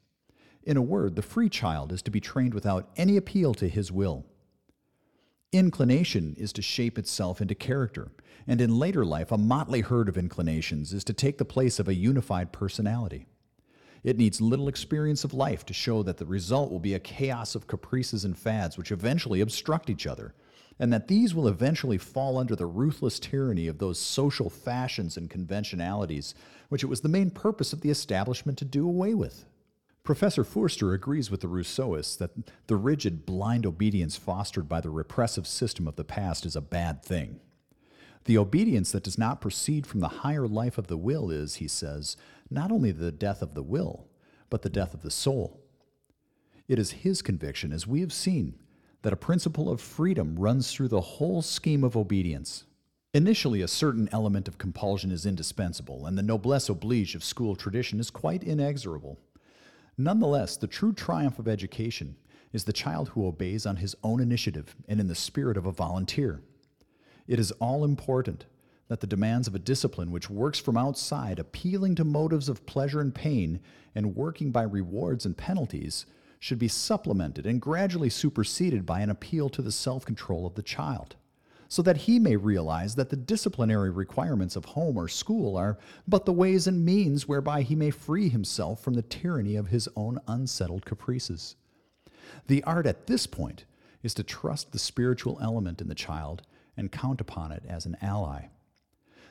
In 0.64 0.78
a 0.78 0.82
word, 0.82 1.18
the 1.18 1.22
free 1.22 1.50
child 1.50 1.92
is 1.92 2.02
to 2.04 2.12
be 2.12 2.22
trained 2.22 2.54
without 2.54 2.90
any 2.96 3.18
appeal 3.18 3.54
to 3.56 3.68
his 3.68 3.92
will. 3.92 4.26
Inclination 5.52 6.34
is 6.38 6.54
to 6.54 6.62
shape 6.62 6.98
itself 6.98 7.42
into 7.42 7.56
character, 7.56 8.12
and 8.48 8.62
in 8.62 8.80
later 8.80 9.06
life, 9.06 9.32
a 9.32 9.38
motley 9.38 9.82
herd 9.82 10.08
of 10.08 10.18
inclinations 10.18 10.94
is 10.94 11.04
to 11.04 11.14
take 11.14 11.38
the 11.38 11.46
place 11.46 11.78
of 11.78 11.90
a 11.90 11.94
unified 11.94 12.54
personality. 12.54 13.28
It 14.06 14.20
needs 14.20 14.40
little 14.40 14.68
experience 14.68 15.24
of 15.24 15.34
life 15.34 15.66
to 15.66 15.74
show 15.74 16.04
that 16.04 16.18
the 16.18 16.28
result 16.28 16.72
will 16.72 16.80
be 16.80 16.94
a 16.94 17.00
chaos 17.00 17.56
of 17.56 17.66
caprices 17.66 18.24
and 18.24 18.38
fads 18.38 18.78
which 18.78 18.92
eventually 18.92 19.42
obstruct 19.42 19.90
each 19.90 20.06
other, 20.06 20.36
and 20.78 20.94
that 20.94 21.08
these 21.08 21.34
will 21.34 21.48
eventually 21.48 21.98
fall 21.98 22.38
under 22.38 22.56
the 22.56 22.68
ruthless 22.68 23.20
tyranny 23.20 23.68
of 23.68 23.80
those 23.80 23.98
social 23.98 24.48
fashions 24.48 25.18
and 25.18 25.32
conventionalities 25.32 26.36
which 26.70 26.84
it 26.84 26.88
was 26.88 27.02
the 27.02 27.10
main 27.10 27.32
purpose 27.32 27.74
of 27.74 27.82
the 27.82 27.90
establishment 27.90 28.60
to 28.60 28.66
do 28.66 28.88
away 28.88 29.16
with. 29.16 29.46
Professor 30.04 30.44
Forster 30.44 30.94
agrees 30.94 31.32
with 31.32 31.42
the 31.42 31.48
Rousseauists 31.48 32.16
that 32.20 32.30
the 32.68 32.76
rigid, 32.76 33.26
blind 33.26 33.66
obedience 33.66 34.18
fostered 34.18 34.70
by 34.70 34.82
the 34.82 34.92
repressive 34.92 35.48
system 35.48 35.88
of 35.88 35.96
the 35.96 36.04
past 36.04 36.46
is 36.46 36.56
a 36.56 36.62
bad 36.62 37.02
thing. 37.04 37.40
The 38.26 38.38
obedience 38.38 38.92
that 38.92 39.04
does 39.04 39.18
not 39.18 39.42
proceed 39.42 39.88
from 39.88 40.00
the 40.00 40.08
higher 40.08 40.48
life 40.48 40.78
of 40.78 40.88
the 40.88 40.98
will 40.98 41.32
is, 41.32 41.56
he 41.56 41.68
says, 41.68 42.18
not 42.50 42.72
only 42.72 42.92
the 42.92 43.12
death 43.12 43.42
of 43.42 43.54
the 43.54 43.64
will, 43.64 44.08
but 44.50 44.62
the 44.62 44.70
death 44.70 44.94
of 44.94 45.02
the 45.02 45.12
soul. 45.12 45.62
It 46.68 46.80
is 46.80 46.92
his 46.92 47.22
conviction, 47.22 47.72
as 47.72 47.88
we 47.88 48.02
have 48.02 48.14
seen, 48.14 48.56
that 49.02 49.14
a 49.14 49.18
principle 49.18 49.70
of 49.70 49.82
freedom 49.82 50.36
runs 50.38 50.72
through 50.72 50.88
the 50.88 51.02
whole 51.02 51.42
scheme 51.42 51.84
of 51.84 51.96
obedience. 51.96 52.66
Initially, 53.14 53.62
a 53.62 53.68
certain 53.68 54.10
element 54.12 54.48
of 54.48 54.58
compulsion 54.58 55.12
is 55.12 55.26
indispensable, 55.26 56.06
and 56.06 56.18
the 56.18 56.24
noblesse 56.24 56.70
oblige 56.70 57.16
of 57.16 57.24
school 57.24 57.56
tradition 57.56 58.00
is 58.00 58.10
quite 58.10 58.44
inexorable. 58.44 59.20
Nonetheless, 59.98 60.58
the 60.58 60.68
true 60.68 60.92
triumph 60.92 61.40
of 61.40 61.48
education 61.48 62.18
is 62.52 62.64
the 62.64 62.74
child 62.74 63.10
who 63.10 63.26
obeys 63.26 63.66
on 63.66 63.78
his 63.78 63.96
own 64.04 64.20
initiative 64.20 64.76
and 64.88 65.00
in 65.00 65.08
the 65.08 65.16
spirit 65.16 65.58
of 65.58 65.66
a 65.66 65.72
volunteer. 65.72 66.42
It 67.28 67.40
is 67.40 67.52
all 67.54 67.84
important 67.84 68.46
that 68.88 69.00
the 69.00 69.08
demands 69.08 69.48
of 69.48 69.56
a 69.56 69.60
discipline 69.60 70.12
which 70.12 70.30
works 70.30 70.60
from 70.60 70.78
outside, 70.78 71.40
appealing 71.40 71.96
to 71.96 72.04
motives 72.04 72.50
of 72.50 72.66
pleasure 72.66 73.02
and 73.02 73.16
pain, 73.16 73.60
and 73.96 74.16
working 74.16 74.52
by 74.52 74.62
rewards 74.62 75.26
and 75.26 75.38
penalties, 75.38 76.06
should 76.40 76.60
be 76.60 76.68
supplemented 76.68 77.46
and 77.46 77.62
gradually 77.62 78.10
superseded 78.10 78.86
by 78.86 79.00
an 79.00 79.10
appeal 79.10 79.50
to 79.50 79.62
the 79.62 79.72
self 79.72 80.06
control 80.06 80.46
of 80.46 80.54
the 80.54 80.62
child, 80.62 81.16
so 81.68 81.82
that 81.82 81.98
he 81.98 82.20
may 82.20 82.36
realize 82.36 82.94
that 82.96 83.10
the 83.10 83.16
disciplinary 83.16 83.90
requirements 83.90 84.56
of 84.56 84.66
home 84.66 84.98
or 84.98 85.08
school 85.08 85.58
are 85.58 85.80
but 86.08 86.26
the 86.26 86.34
ways 86.34 86.68
and 86.68 86.86
means 86.86 87.28
whereby 87.28 87.64
he 87.64 87.76
may 87.76 87.90
free 87.90 88.30
himself 88.30 88.82
from 88.84 88.94
the 88.94 89.02
tyranny 89.02 89.56
of 89.56 89.70
his 89.70 89.90
own 89.96 90.20
unsettled 90.28 90.86
caprices. 90.86 91.56
The 92.48 92.64
art 92.64 92.86
at 92.86 93.08
this 93.08 93.26
point 93.26 93.66
is 94.04 94.14
to 94.14 94.24
trust 94.24 94.72
the 94.72 94.78
spiritual 94.78 95.40
element 95.42 95.82
in 95.82 95.88
the 95.88 95.96
child 95.96 96.44
and 96.78 96.92
count 96.92 97.22
upon 97.22 97.52
it 97.52 97.64
as 97.68 97.88
an 97.88 97.98
ally. 98.02 98.50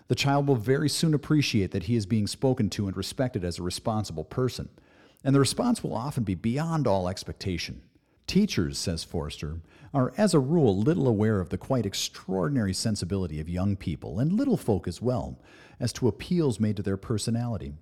The 0.08 0.14
child 0.14 0.46
will 0.46 0.56
very 0.56 0.88
soon 0.88 1.14
appreciate 1.14 1.70
that 1.70 1.84
he 1.84 1.96
is 1.96 2.04
being 2.04 2.26
spoken 2.26 2.68
to 2.70 2.86
and 2.86 2.96
respected 2.96 3.44
as 3.44 3.58
a 3.58 3.62
responsible 3.62 4.24
person, 4.24 4.68
and 5.24 5.34
the 5.34 5.40
response 5.40 5.82
will 5.82 5.94
often 5.94 6.24
be 6.24 6.34
beyond 6.34 6.86
all 6.86 7.08
expectation. 7.08 7.80
Teachers, 8.26 8.78
says 8.78 9.04
Forster, 9.04 9.60
are 9.94 10.12
as 10.16 10.34
a 10.34 10.40
rule 10.40 10.78
little 10.78 11.08
aware 11.08 11.40
of 11.40 11.48
the 11.48 11.58
quite 11.58 11.86
extraordinary 11.86 12.74
sensibility 12.74 13.40
of 13.40 13.48
young 13.48 13.76
people, 13.76 14.18
and 14.18 14.32
little 14.32 14.56
folk 14.56 14.86
as 14.86 15.00
well, 15.00 15.38
as 15.80 15.92
to 15.94 16.08
appeals 16.08 16.60
made 16.60 16.76
to 16.76 16.82
their 16.82 16.96
personality. 16.96 17.74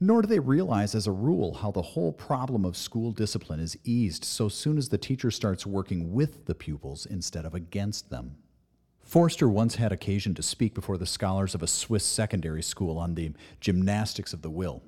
Nor 0.00 0.22
do 0.22 0.28
they 0.28 0.40
realize, 0.40 0.96
as 0.96 1.06
a 1.06 1.12
rule, 1.12 1.54
how 1.54 1.70
the 1.70 1.82
whole 1.82 2.12
problem 2.12 2.64
of 2.64 2.76
school 2.76 3.12
discipline 3.12 3.60
is 3.60 3.78
eased 3.84 4.24
so 4.24 4.48
soon 4.48 4.78
as 4.78 4.88
the 4.88 4.98
teacher 4.98 5.30
starts 5.30 5.64
working 5.64 6.12
with 6.12 6.46
the 6.46 6.56
pupils 6.56 7.06
instead 7.06 7.44
of 7.44 7.54
against 7.54 8.10
them. 8.10 8.36
Forster 9.12 9.46
once 9.46 9.74
had 9.74 9.92
occasion 9.92 10.34
to 10.36 10.42
speak 10.42 10.72
before 10.72 10.96
the 10.96 11.04
scholars 11.04 11.54
of 11.54 11.62
a 11.62 11.66
Swiss 11.66 12.02
secondary 12.02 12.62
school 12.62 12.96
on 12.96 13.14
the 13.14 13.34
gymnastics 13.60 14.32
of 14.32 14.40
the 14.40 14.48
will. 14.48 14.82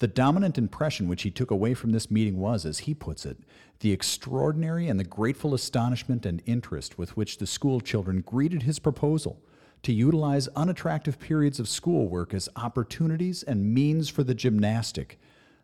The 0.00 0.06
dominant 0.06 0.58
impression 0.58 1.08
which 1.08 1.22
he 1.22 1.30
took 1.30 1.50
away 1.50 1.72
from 1.72 1.92
this 1.92 2.10
meeting 2.10 2.36
was, 2.36 2.66
as 2.66 2.80
he 2.80 2.92
puts 2.92 3.24
it, 3.24 3.38
the 3.80 3.90
extraordinary 3.90 4.86
and 4.86 5.00
the 5.00 5.04
grateful 5.04 5.54
astonishment 5.54 6.26
and 6.26 6.42
interest 6.44 6.98
with 6.98 7.16
which 7.16 7.38
the 7.38 7.46
school 7.46 7.80
children 7.80 8.20
greeted 8.20 8.64
his 8.64 8.78
proposal 8.78 9.40
to 9.82 9.94
utilize 9.94 10.48
unattractive 10.48 11.18
periods 11.18 11.58
of 11.58 11.70
schoolwork 11.70 12.34
as 12.34 12.50
opportunities 12.56 13.42
and 13.42 13.72
means 13.72 14.10
for 14.10 14.22
the 14.22 14.34
gymnastic, 14.34 15.18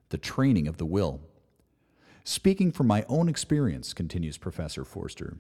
the 0.09 0.17
training 0.17 0.69
of 0.69 0.79
the 0.79 0.87
will. 0.87 1.21
Speaking 2.25 2.73
from 2.73 2.87
my 2.87 3.05
own 3.11 3.29
experience, 3.29 3.93
continues 3.93 4.39
Professor 4.39 4.87
Forster, 4.87 5.37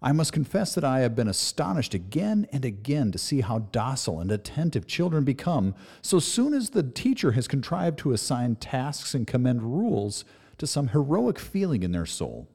I 0.00 0.12
must 0.12 0.32
confess 0.32 0.74
that 0.74 0.84
I 0.84 1.00
have 1.00 1.16
been 1.16 1.26
astonished 1.26 1.92
again 1.92 2.46
and 2.52 2.64
again 2.64 3.10
to 3.10 3.18
see 3.18 3.40
how 3.40 3.58
docile 3.58 4.20
and 4.20 4.30
attentive 4.30 4.86
children 4.86 5.24
become 5.24 5.74
so 6.02 6.20
soon 6.20 6.54
as 6.54 6.70
the 6.70 6.84
teacher 6.84 7.32
has 7.32 7.48
contrived 7.48 7.98
to 8.00 8.12
assign 8.12 8.56
tasks 8.56 9.12
and 9.14 9.26
commend 9.26 9.62
rules 9.62 10.24
to 10.58 10.68
some 10.68 10.88
heroic 10.88 11.38
feeling 11.38 11.82
in 11.82 11.90
their 11.90 12.06
soul. 12.06 12.48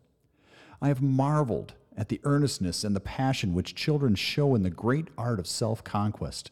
I 0.82 0.88
have 0.88 1.02
marveled 1.02 1.74
at 1.98 2.10
the 2.10 2.22
earnestness 2.24 2.84
and 2.84 2.96
the 2.96 3.02
passion 3.02 3.54
which 3.54 3.76
children 3.76 4.16
show 4.16 4.56
in 4.56 4.64
the 4.64 4.70
great 4.70 5.10
art 5.18 5.40
of 5.40 5.48
self 5.48 5.84
conquest, 5.84 6.50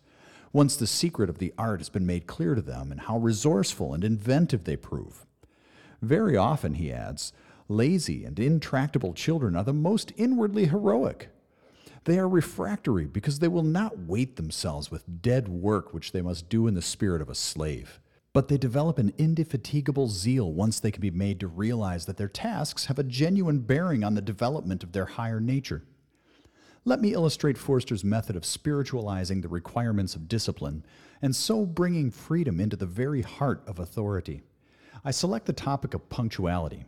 once 0.53 0.75
the 0.75 0.87
secret 0.87 1.29
of 1.29 1.37
the 1.37 1.53
art 1.57 1.79
has 1.79 1.89
been 1.89 2.05
made 2.05 2.27
clear 2.27 2.53
to 2.53 2.61
them, 2.61 2.91
and 2.91 3.01
how 3.01 3.17
resourceful 3.17 3.93
and 3.93 4.03
inventive 4.03 4.65
they 4.65 4.75
prove. 4.75 5.25
Very 6.01 6.35
often, 6.35 6.73
he 6.75 6.91
adds, 6.91 7.31
Lazy 7.71 8.25
and 8.25 8.37
intractable 8.37 9.13
children 9.13 9.55
are 9.55 9.63
the 9.63 9.71
most 9.71 10.11
inwardly 10.17 10.65
heroic. 10.65 11.29
They 12.03 12.19
are 12.19 12.27
refractory 12.27 13.05
because 13.05 13.39
they 13.39 13.47
will 13.47 13.63
not 13.63 13.97
weight 13.97 14.35
themselves 14.35 14.91
with 14.91 15.21
dead 15.21 15.47
work 15.47 15.93
which 15.93 16.11
they 16.11 16.21
must 16.21 16.49
do 16.49 16.67
in 16.67 16.73
the 16.73 16.81
spirit 16.81 17.21
of 17.21 17.29
a 17.29 17.35
slave. 17.35 18.01
But 18.33 18.49
they 18.49 18.57
develop 18.57 18.97
an 18.97 19.13
indefatigable 19.17 20.09
zeal 20.09 20.51
once 20.51 20.81
they 20.81 20.91
can 20.91 21.01
be 21.01 21.11
made 21.11 21.39
to 21.39 21.47
realize 21.47 22.05
that 22.07 22.17
their 22.17 22.27
tasks 22.27 22.87
have 22.87 22.99
a 22.99 23.03
genuine 23.03 23.59
bearing 23.59 24.03
on 24.03 24.15
the 24.15 24.21
development 24.21 24.83
of 24.83 24.91
their 24.91 25.05
higher 25.05 25.39
nature. 25.39 25.83
Let 26.83 26.99
me 26.99 27.13
illustrate 27.13 27.57
Forster's 27.57 28.03
method 28.03 28.35
of 28.35 28.43
spiritualizing 28.43 29.39
the 29.39 29.47
requirements 29.47 30.13
of 30.15 30.27
discipline 30.27 30.83
and 31.21 31.33
so 31.33 31.65
bringing 31.65 32.11
freedom 32.11 32.59
into 32.59 32.75
the 32.75 32.85
very 32.85 33.21
heart 33.21 33.63
of 33.65 33.79
authority. 33.79 34.41
I 35.05 35.11
select 35.11 35.45
the 35.45 35.53
topic 35.53 35.93
of 35.93 36.09
punctuality, 36.09 36.83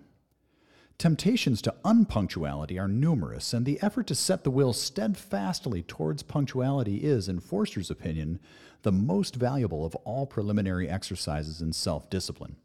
Temptations 0.97 1.61
to 1.63 1.75
unpunctuality 1.83 2.79
are 2.79 2.87
numerous, 2.87 3.53
and 3.53 3.65
the 3.65 3.81
effort 3.81 4.07
to 4.07 4.15
set 4.15 4.43
the 4.43 4.51
will 4.51 4.73
steadfastly 4.73 5.81
towards 5.81 6.23
punctuality 6.23 6.97
is, 6.97 7.27
in 7.27 7.39
Forster's 7.39 7.91
opinion, 7.91 8.39
the 8.83 8.91
most 8.91 9.35
valuable 9.35 9.85
of 9.85 9.95
all 10.05 10.25
preliminary 10.25 10.89
exercises 10.89 11.61
in 11.61 11.73
self 11.73 12.09
discipline. 12.09 12.55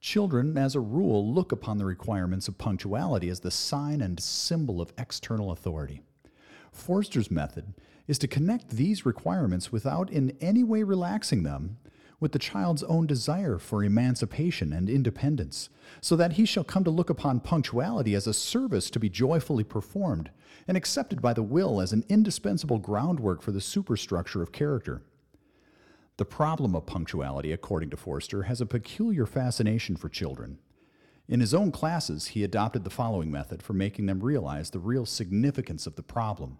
Children, 0.00 0.58
as 0.58 0.74
a 0.74 0.80
rule, 0.80 1.32
look 1.32 1.52
upon 1.52 1.78
the 1.78 1.84
requirements 1.84 2.48
of 2.48 2.58
punctuality 2.58 3.28
as 3.28 3.40
the 3.40 3.50
sign 3.50 4.00
and 4.00 4.20
symbol 4.20 4.80
of 4.80 4.92
external 4.98 5.50
authority. 5.50 6.02
Forster's 6.70 7.30
method 7.30 7.74
is 8.06 8.18
to 8.18 8.28
connect 8.28 8.70
these 8.70 9.06
requirements 9.06 9.72
without 9.72 10.10
in 10.10 10.36
any 10.40 10.62
way 10.62 10.82
relaxing 10.82 11.42
them 11.42 11.78
with 12.18 12.32
the 12.32 12.38
child's 12.38 12.82
own 12.84 13.06
desire 13.06 13.58
for 13.58 13.84
emancipation 13.84 14.72
and 14.72 14.88
independence, 14.88 15.68
so 16.00 16.16
that 16.16 16.34
he 16.34 16.44
shall 16.44 16.64
come 16.64 16.84
to 16.84 16.90
look 16.90 17.10
upon 17.10 17.40
punctuality 17.40 18.14
as 18.14 18.26
a 18.26 18.32
service 18.32 18.88
to 18.90 18.98
be 18.98 19.08
joyfully 19.08 19.64
performed, 19.64 20.30
and 20.66 20.76
accepted 20.76 21.20
by 21.20 21.32
the 21.32 21.42
will 21.42 21.80
as 21.80 21.92
an 21.92 22.04
indispensable 22.08 22.78
groundwork 22.78 23.42
for 23.42 23.52
the 23.52 23.60
superstructure 23.60 24.42
of 24.42 24.52
character. 24.52 25.02
The 26.16 26.24
problem 26.24 26.74
of 26.74 26.86
punctuality, 26.86 27.52
according 27.52 27.90
to 27.90 27.96
Forster, 27.96 28.44
has 28.44 28.60
a 28.62 28.66
peculiar 28.66 29.26
fascination 29.26 29.96
for 29.96 30.08
children. 30.08 30.58
In 31.28 31.40
his 31.40 31.52
own 31.52 31.72
classes, 31.72 32.28
he 32.28 32.42
adopted 32.42 32.84
the 32.84 32.90
following 32.90 33.30
method 33.30 33.62
for 33.62 33.74
making 33.74 34.06
them 34.06 34.20
realize 34.20 34.70
the 34.70 34.78
real 34.78 35.04
significance 35.04 35.86
of 35.86 35.96
the 35.96 36.02
problem. 36.02 36.58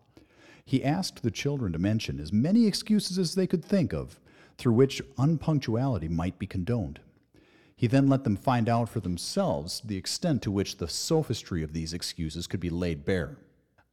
He 0.65 0.85
asked 0.85 1.23
the 1.23 1.31
children 1.31 1.73
to 1.73 1.79
mention 1.79 2.21
as 2.21 2.33
many 2.33 2.67
excuses 2.67 3.19
as 3.19 3.35
they 3.35 3.47
could 3.47 3.65
think 3.65 3.95
of 3.95 4.21
through 4.59 4.73
which 4.73 5.03
unpunctuality 5.19 6.09
might 6.09 6.39
be 6.39 6.47
condoned. 6.47 7.01
He 7.77 7.87
then 7.87 8.09
let 8.09 8.25
them 8.25 8.37
find 8.37 8.69
out 8.69 8.89
for 8.89 9.01
themselves 9.01 9.83
the 9.85 9.97
extent 9.97 10.43
to 10.43 10.51
which 10.51 10.79
the 10.79 10.89
sophistry 10.89 11.63
of 11.63 11.75
these 11.75 11.93
excuses 11.93 12.47
could 12.47 12.61
be 12.61 12.71
laid 12.71 13.05
bare. 13.05 13.37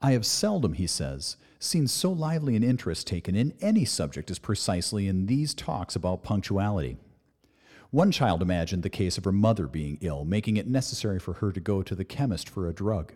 I 0.02 0.12
have 0.12 0.26
seldom, 0.26 0.73
he 0.73 0.88
says, 0.88 1.38
seen 1.60 1.88
so 1.88 2.12
lively 2.12 2.56
an 2.56 2.63
interest 2.63 3.08
taken 3.08 3.36
in 3.36 3.54
any 3.62 3.86
subject 3.86 4.32
as 4.32 4.39
precisely 4.39 5.08
in 5.08 5.26
these 5.26 5.54
talks 5.54 5.95
about 5.95 6.23
punctuality. 6.23 6.97
One 7.89 8.12
child 8.12 8.41
imagined 8.41 8.84
the 8.84 8.89
case 8.89 9.17
of 9.17 9.23
her 9.26 9.32
mother 9.32 9.67
being 9.67 9.97
ill, 10.02 10.26
making 10.26 10.58
it 10.58 10.67
necessary 10.67 11.19
for 11.19 11.34
her 11.34 11.52
to 11.52 11.60
go 11.60 11.84
to 11.84 11.93
the 11.93 12.04
chemist 12.04 12.49
for 12.49 12.67
a 12.67 12.73
drug. 12.73 13.13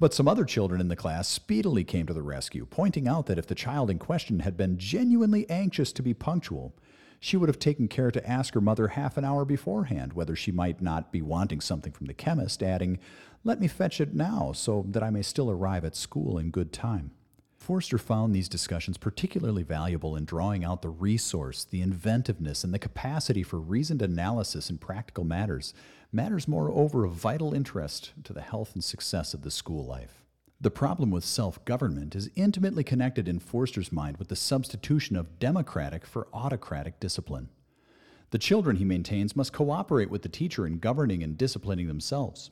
But 0.00 0.14
some 0.14 0.28
other 0.28 0.44
children 0.44 0.80
in 0.80 0.88
the 0.88 0.96
class 0.96 1.28
speedily 1.28 1.84
came 1.84 2.06
to 2.06 2.14
the 2.14 2.22
rescue, 2.22 2.66
pointing 2.66 3.08
out 3.08 3.26
that 3.26 3.38
if 3.38 3.46
the 3.46 3.54
child 3.54 3.90
in 3.90 3.98
question 3.98 4.40
had 4.40 4.56
been 4.56 4.78
genuinely 4.78 5.48
anxious 5.50 5.92
to 5.92 6.02
be 6.02 6.14
punctual, 6.14 6.74
she 7.20 7.36
would 7.36 7.48
have 7.48 7.58
taken 7.58 7.88
care 7.88 8.10
to 8.10 8.28
ask 8.28 8.54
her 8.54 8.60
mother 8.60 8.88
half 8.88 9.16
an 9.16 9.24
hour 9.24 9.44
beforehand 9.44 10.12
whether 10.12 10.36
she 10.36 10.52
might 10.52 10.80
not 10.80 11.10
be 11.10 11.22
wanting 11.22 11.60
something 11.60 11.92
from 11.92 12.06
the 12.06 12.14
chemist, 12.14 12.62
adding, 12.62 12.98
Let 13.44 13.60
me 13.60 13.68
fetch 13.68 14.00
it 14.00 14.14
now 14.14 14.52
so 14.52 14.84
that 14.88 15.02
I 15.02 15.10
may 15.10 15.22
still 15.22 15.50
arrive 15.50 15.84
at 15.84 15.96
school 15.96 16.38
in 16.38 16.50
good 16.50 16.72
time. 16.72 17.10
Forster 17.56 17.98
found 17.98 18.34
these 18.34 18.48
discussions 18.48 18.96
particularly 18.96 19.64
valuable 19.64 20.14
in 20.14 20.24
drawing 20.24 20.64
out 20.64 20.80
the 20.80 20.88
resource, 20.88 21.64
the 21.64 21.82
inventiveness, 21.82 22.62
and 22.62 22.72
the 22.72 22.78
capacity 22.78 23.42
for 23.42 23.58
reasoned 23.58 24.00
analysis 24.00 24.70
in 24.70 24.78
practical 24.78 25.24
matters, 25.24 25.74
matters 26.12 26.48
moreover 26.48 27.04
of 27.04 27.12
vital 27.12 27.52
interest 27.52 28.12
to 28.24 28.32
the 28.32 28.40
health 28.40 28.74
and 28.74 28.82
success 28.82 29.34
of 29.34 29.42
the 29.42 29.50
school 29.50 29.84
life. 29.84 30.24
The 30.60 30.70
problem 30.70 31.10
with 31.10 31.24
self 31.24 31.64
government 31.64 32.16
is 32.16 32.30
intimately 32.34 32.82
connected 32.82 33.28
in 33.28 33.38
Forster's 33.38 33.92
mind 33.92 34.16
with 34.16 34.28
the 34.28 34.36
substitution 34.36 35.16
of 35.16 35.38
democratic 35.38 36.06
for 36.06 36.26
autocratic 36.32 36.98
discipline. 36.98 37.50
The 38.30 38.38
children, 38.38 38.76
he 38.76 38.84
maintains, 38.84 39.36
must 39.36 39.52
cooperate 39.52 40.10
with 40.10 40.22
the 40.22 40.28
teacher 40.28 40.66
in 40.66 40.78
governing 40.78 41.22
and 41.22 41.38
disciplining 41.38 41.86
themselves. 41.86 42.50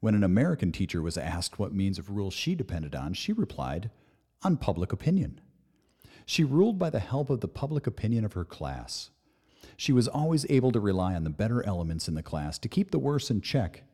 When 0.00 0.14
an 0.14 0.24
American 0.24 0.72
teacher 0.72 1.02
was 1.02 1.18
asked 1.18 1.58
what 1.58 1.74
means 1.74 1.98
of 1.98 2.10
rule 2.10 2.30
she 2.30 2.54
depended 2.54 2.94
on, 2.94 3.12
she 3.12 3.32
replied, 3.32 3.90
on 4.42 4.56
public 4.56 4.92
opinion. 4.92 5.40
She 6.24 6.42
ruled 6.42 6.78
by 6.78 6.90
the 6.90 7.00
help 7.00 7.28
of 7.28 7.40
the 7.40 7.48
public 7.48 7.86
opinion 7.86 8.24
of 8.24 8.32
her 8.32 8.44
class. 8.44 9.10
She 9.80 9.94
was 9.94 10.08
always 10.08 10.44
able 10.50 10.72
to 10.72 10.78
rely 10.78 11.14
on 11.14 11.24
the 11.24 11.30
better 11.30 11.64
elements 11.66 12.06
in 12.06 12.14
the 12.14 12.22
class 12.22 12.58
to 12.58 12.68
keep 12.68 12.90
the 12.90 12.98
worse 12.98 13.30
in 13.30 13.40
check. 13.40 13.84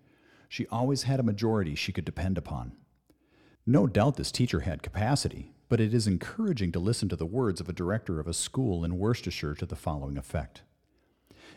She 0.49 0.66
always 0.66 1.05
had 1.05 1.20
a 1.20 1.22
majority 1.22 1.77
she 1.77 1.92
could 1.92 2.05
depend 2.05 2.37
upon. 2.37 2.72
No 3.64 3.87
doubt 3.87 4.16
this 4.16 4.33
teacher 4.33 4.61
had 4.62 4.83
capacity, 4.83 5.53
but 5.68 5.79
it 5.79 5.94
is 5.94 6.09
encouraging 6.09 6.72
to 6.72 6.81
listen 6.81 7.09
to 7.11 7.14
the 7.14 7.25
words 7.25 7.61
of 7.61 7.68
a 7.68 7.72
director 7.72 8.18
of 8.18 8.27
a 8.27 8.35
school 8.35 8.85
in 8.85 8.99
Worcestershire 8.99 9.55
to 9.55 9.64
the 9.64 9.77
following 9.77 10.18
effect 10.18 10.62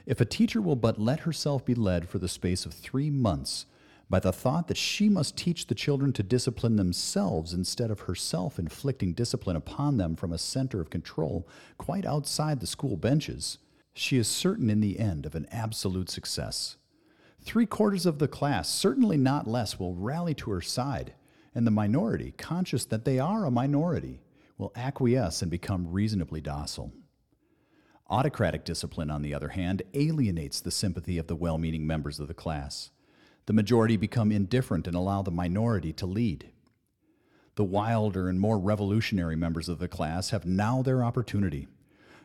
If 0.06 0.22
a 0.22 0.26
teacher 0.26 0.62
will 0.62 0.76
but 0.76 1.00
let 1.00 1.22
herself 1.22 1.66
be 1.66 1.74
led 1.74 2.08
for 2.08 2.20
the 2.20 2.28
space 2.28 2.68
of 2.68 2.74
three 2.76 3.10
months, 3.10 3.66
by 4.12 4.20
the 4.20 4.32
thought 4.32 4.68
that 4.68 4.78
she 4.78 5.10
must 5.10 5.38
teach 5.38 5.66
the 5.66 5.74
children 5.74 6.14
to 6.14 6.22
discipline 6.22 6.76
themselves 6.76 7.52
instead 7.52 7.90
of 7.90 8.02
herself 8.02 8.60
inflicting 8.60 9.14
discipline 9.14 9.56
upon 9.56 9.98
them 9.98 10.16
from 10.16 10.32
a 10.32 10.38
center 10.38 10.80
of 10.80 10.92
control 10.92 11.48
quite 11.80 12.06
outside 12.06 12.60
the 12.60 12.68
school 12.68 12.96
benches, 12.96 13.58
she 13.94 14.18
is 14.18 14.28
certain 14.28 14.70
in 14.70 14.80
the 14.80 15.00
end 15.00 15.26
of 15.26 15.36
an 15.36 15.48
absolute 15.52 16.10
success. 16.10 16.78
Three 17.42 17.66
quarters 17.66 18.06
of 18.06 18.20
the 18.20 18.28
class, 18.28 18.70
certainly 18.70 19.18
not 19.18 19.48
less, 19.48 19.80
will 19.80 19.96
rally 19.96 20.34
to 20.36 20.52
her 20.52 20.62
side, 20.62 21.14
and 21.56 21.66
the 21.66 21.72
minority, 21.72 22.34
conscious 22.38 22.86
that 22.86 23.06
they 23.06 23.20
are 23.20 23.46
a 23.46 23.52
minority, 23.52 24.22
will 24.58 24.72
acquiesce 24.76 25.42
and 25.42 25.50
become 25.50 25.92
reasonably 25.92 26.42
docile. 26.42 26.92
Autocratic 28.10 28.66
discipline, 28.66 29.10
on 29.10 29.22
the 29.22 29.34
other 29.34 29.50
hand, 29.50 29.84
alienates 29.94 30.60
the 30.60 30.72
sympathy 30.72 31.18
of 31.18 31.28
the 31.28 31.36
well 31.36 31.58
meaning 31.58 31.86
members 31.86 32.20
of 32.20 32.28
the 32.28 32.34
class 32.34 32.92
the 33.50 33.54
majority 33.54 33.98
become 33.98 34.32
indifferent 34.32 34.86
and 34.86 34.96
allow 34.96 35.24
the 35.24 35.32
minority 35.32 35.92
to 35.92 36.06
lead. 36.06 36.52
The 37.56 37.64
wilder 37.64 38.30
and 38.30 38.40
more 38.40 38.60
revolutionary 38.60 39.36
members 39.36 39.68
of 39.68 39.80
the 39.80 39.88
class 39.88 40.30
have 40.30 40.46
now 40.46 40.84
their 40.84 41.04
opportunity. 41.04 41.68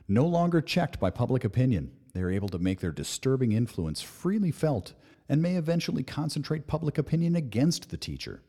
No 0.06 0.26
longer 0.26 0.60
checked 0.60 1.00
by 1.00 1.10
public 1.10 1.44
opinion, 1.44 1.92
they 2.12 2.20
are 2.20 2.30
able 2.30 2.48
to 2.50 2.58
make 2.58 2.80
their 2.80 2.92
disturbing 2.92 3.52
influence 3.52 4.02
freely 4.02 4.50
felt 4.50 4.92
and 5.28 5.40
may 5.40 5.56
eventually 5.56 6.02
concentrate 6.02 6.66
public 6.66 6.98
opinion 6.98 7.34
against 7.34 7.90
the 7.90 7.96
teacher. 7.96 8.42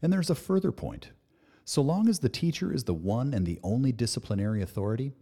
And 0.00 0.12
there's 0.12 0.30
a 0.30 0.34
further 0.34 0.70
point. 0.70 1.10
So 1.64 1.82
long 1.82 2.08
as 2.08 2.20
the 2.20 2.28
teacher 2.28 2.72
is 2.72 2.84
the 2.84 2.94
one 2.94 3.34
and 3.34 3.44
the 3.44 3.58
only 3.62 3.90
disciplinary 3.90 4.62
authority, 4.62 5.12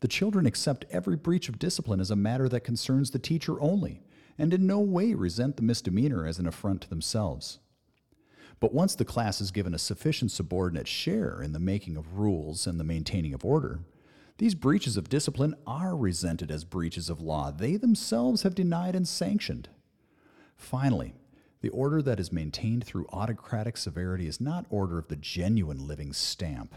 the 0.00 0.08
children 0.08 0.44
accept 0.44 0.84
every 0.90 1.16
breach 1.16 1.48
of 1.48 1.58
discipline 1.58 2.00
as 2.00 2.10
a 2.10 2.16
matter 2.16 2.48
that 2.50 2.60
concerns 2.60 3.10
the 3.10 3.18
teacher 3.18 3.60
only 3.60 4.02
and 4.36 4.52
in 4.52 4.66
no 4.66 4.80
way 4.80 5.14
resent 5.14 5.56
the 5.56 5.62
misdemeanor 5.62 6.26
as 6.26 6.38
an 6.38 6.46
affront 6.46 6.82
to 6.82 6.90
themselves. 6.90 7.58
But 8.60 8.74
once 8.74 8.94
the 8.94 9.04
class 9.04 9.40
is 9.40 9.50
given 9.50 9.74
a 9.74 9.78
sufficient 9.78 10.30
subordinate 10.30 10.88
share 10.88 11.40
in 11.40 11.52
the 11.52 11.58
making 11.58 11.96
of 11.96 12.18
rules 12.18 12.66
and 12.66 12.78
the 12.78 12.84
maintaining 12.84 13.32
of 13.32 13.44
order, 13.44 13.80
these 14.38 14.54
breaches 14.54 14.96
of 14.96 15.08
discipline 15.08 15.54
are 15.66 15.96
resented 15.96 16.50
as 16.50 16.64
breaches 16.64 17.08
of 17.08 17.20
law 17.20 17.50
they 17.50 17.76
themselves 17.76 18.42
have 18.42 18.54
denied 18.54 18.94
and 18.94 19.08
sanctioned. 19.08 19.68
Finally, 20.56 21.14
the 21.60 21.68
order 21.70 22.02
that 22.02 22.20
is 22.20 22.32
maintained 22.32 22.84
through 22.84 23.06
autocratic 23.12 23.76
severity 23.76 24.26
is 24.26 24.40
not 24.40 24.66
order 24.68 24.98
of 24.98 25.08
the 25.08 25.16
genuine 25.16 25.86
living 25.86 26.12
stamp. 26.12 26.74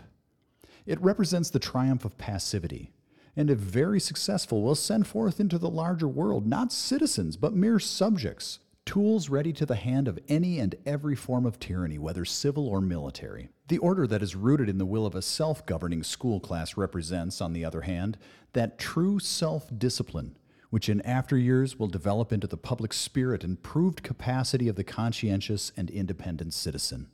It 0.86 1.02
represents 1.02 1.50
the 1.50 1.60
triumph 1.60 2.06
of 2.06 2.18
passivity, 2.18 2.92
and 3.36 3.50
if 3.50 3.58
very 3.58 4.00
successful, 4.00 4.64
will 4.64 4.76
send 4.76 5.06
forth 5.06 5.40
into 5.40 5.58
the 5.58 5.70
larger 5.70 6.08
world 6.08 6.48
not 6.48 6.72
citizens, 6.72 7.38
but 7.38 7.54
mere 7.54 7.80
subjects, 7.80 8.60
tools 8.86 9.30
ready 9.30 9.54
to 9.54 9.66
the 9.66 9.76
hand 9.76 10.08
of 10.08 10.18
any 10.28 10.60
and 10.60 10.76
every 10.86 11.16
form 11.16 11.46
of 11.46 11.60
tyranny, 11.60 12.00
whether 12.00 12.26
civil 12.26 12.68
or 12.68 12.82
military. 12.82 13.50
The 13.70 13.78
order 13.80 14.06
that 14.08 14.22
is 14.22 14.36
rooted 14.36 14.68
in 14.68 14.78
the 14.78 14.86
will 14.86 15.06
of 15.06 15.16
a 15.16 15.22
self 15.22 15.66
governing 15.66 16.04
school 16.04 16.40
class 16.40 16.76
represents, 16.76 17.40
on 17.40 17.54
the 17.54 17.64
other 17.64 17.82
hand, 17.82 18.18
that 18.54 18.78
true 18.78 19.20
self 19.20 19.70
discipline 19.78 20.36
which 20.70 20.90
in 20.90 21.02
after 21.02 21.38
years 21.38 21.78
will 21.78 21.88
develop 21.88 22.32
into 22.32 22.48
the 22.48 22.58
public 22.58 22.94
spirit 22.94 23.44
and 23.44 23.62
proved 23.64 24.04
capacity 24.04 24.68
of 24.68 24.76
the 24.76 24.84
conscientious 24.84 25.72
and 25.76 25.90
independent 25.90 26.54
citizen. 26.54 27.10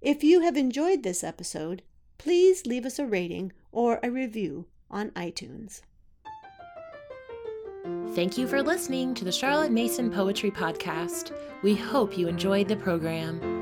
If 0.00 0.22
you 0.22 0.40
have 0.40 0.56
enjoyed 0.56 1.02
this 1.02 1.24
episode, 1.24 1.82
please 2.18 2.66
leave 2.66 2.84
us 2.84 2.98
a 2.98 3.06
rating 3.06 3.52
or 3.72 4.00
a 4.02 4.10
review 4.10 4.66
on 4.90 5.10
iTunes. 5.10 5.82
Thank 8.14 8.36
you 8.36 8.48
for 8.48 8.62
listening 8.62 9.14
to 9.14 9.24
the 9.24 9.32
Charlotte 9.32 9.70
Mason 9.70 10.10
Poetry 10.10 10.50
Podcast. 10.50 11.32
We 11.62 11.74
hope 11.74 12.18
you 12.18 12.28
enjoyed 12.28 12.66
the 12.68 12.76
program. 12.76 13.55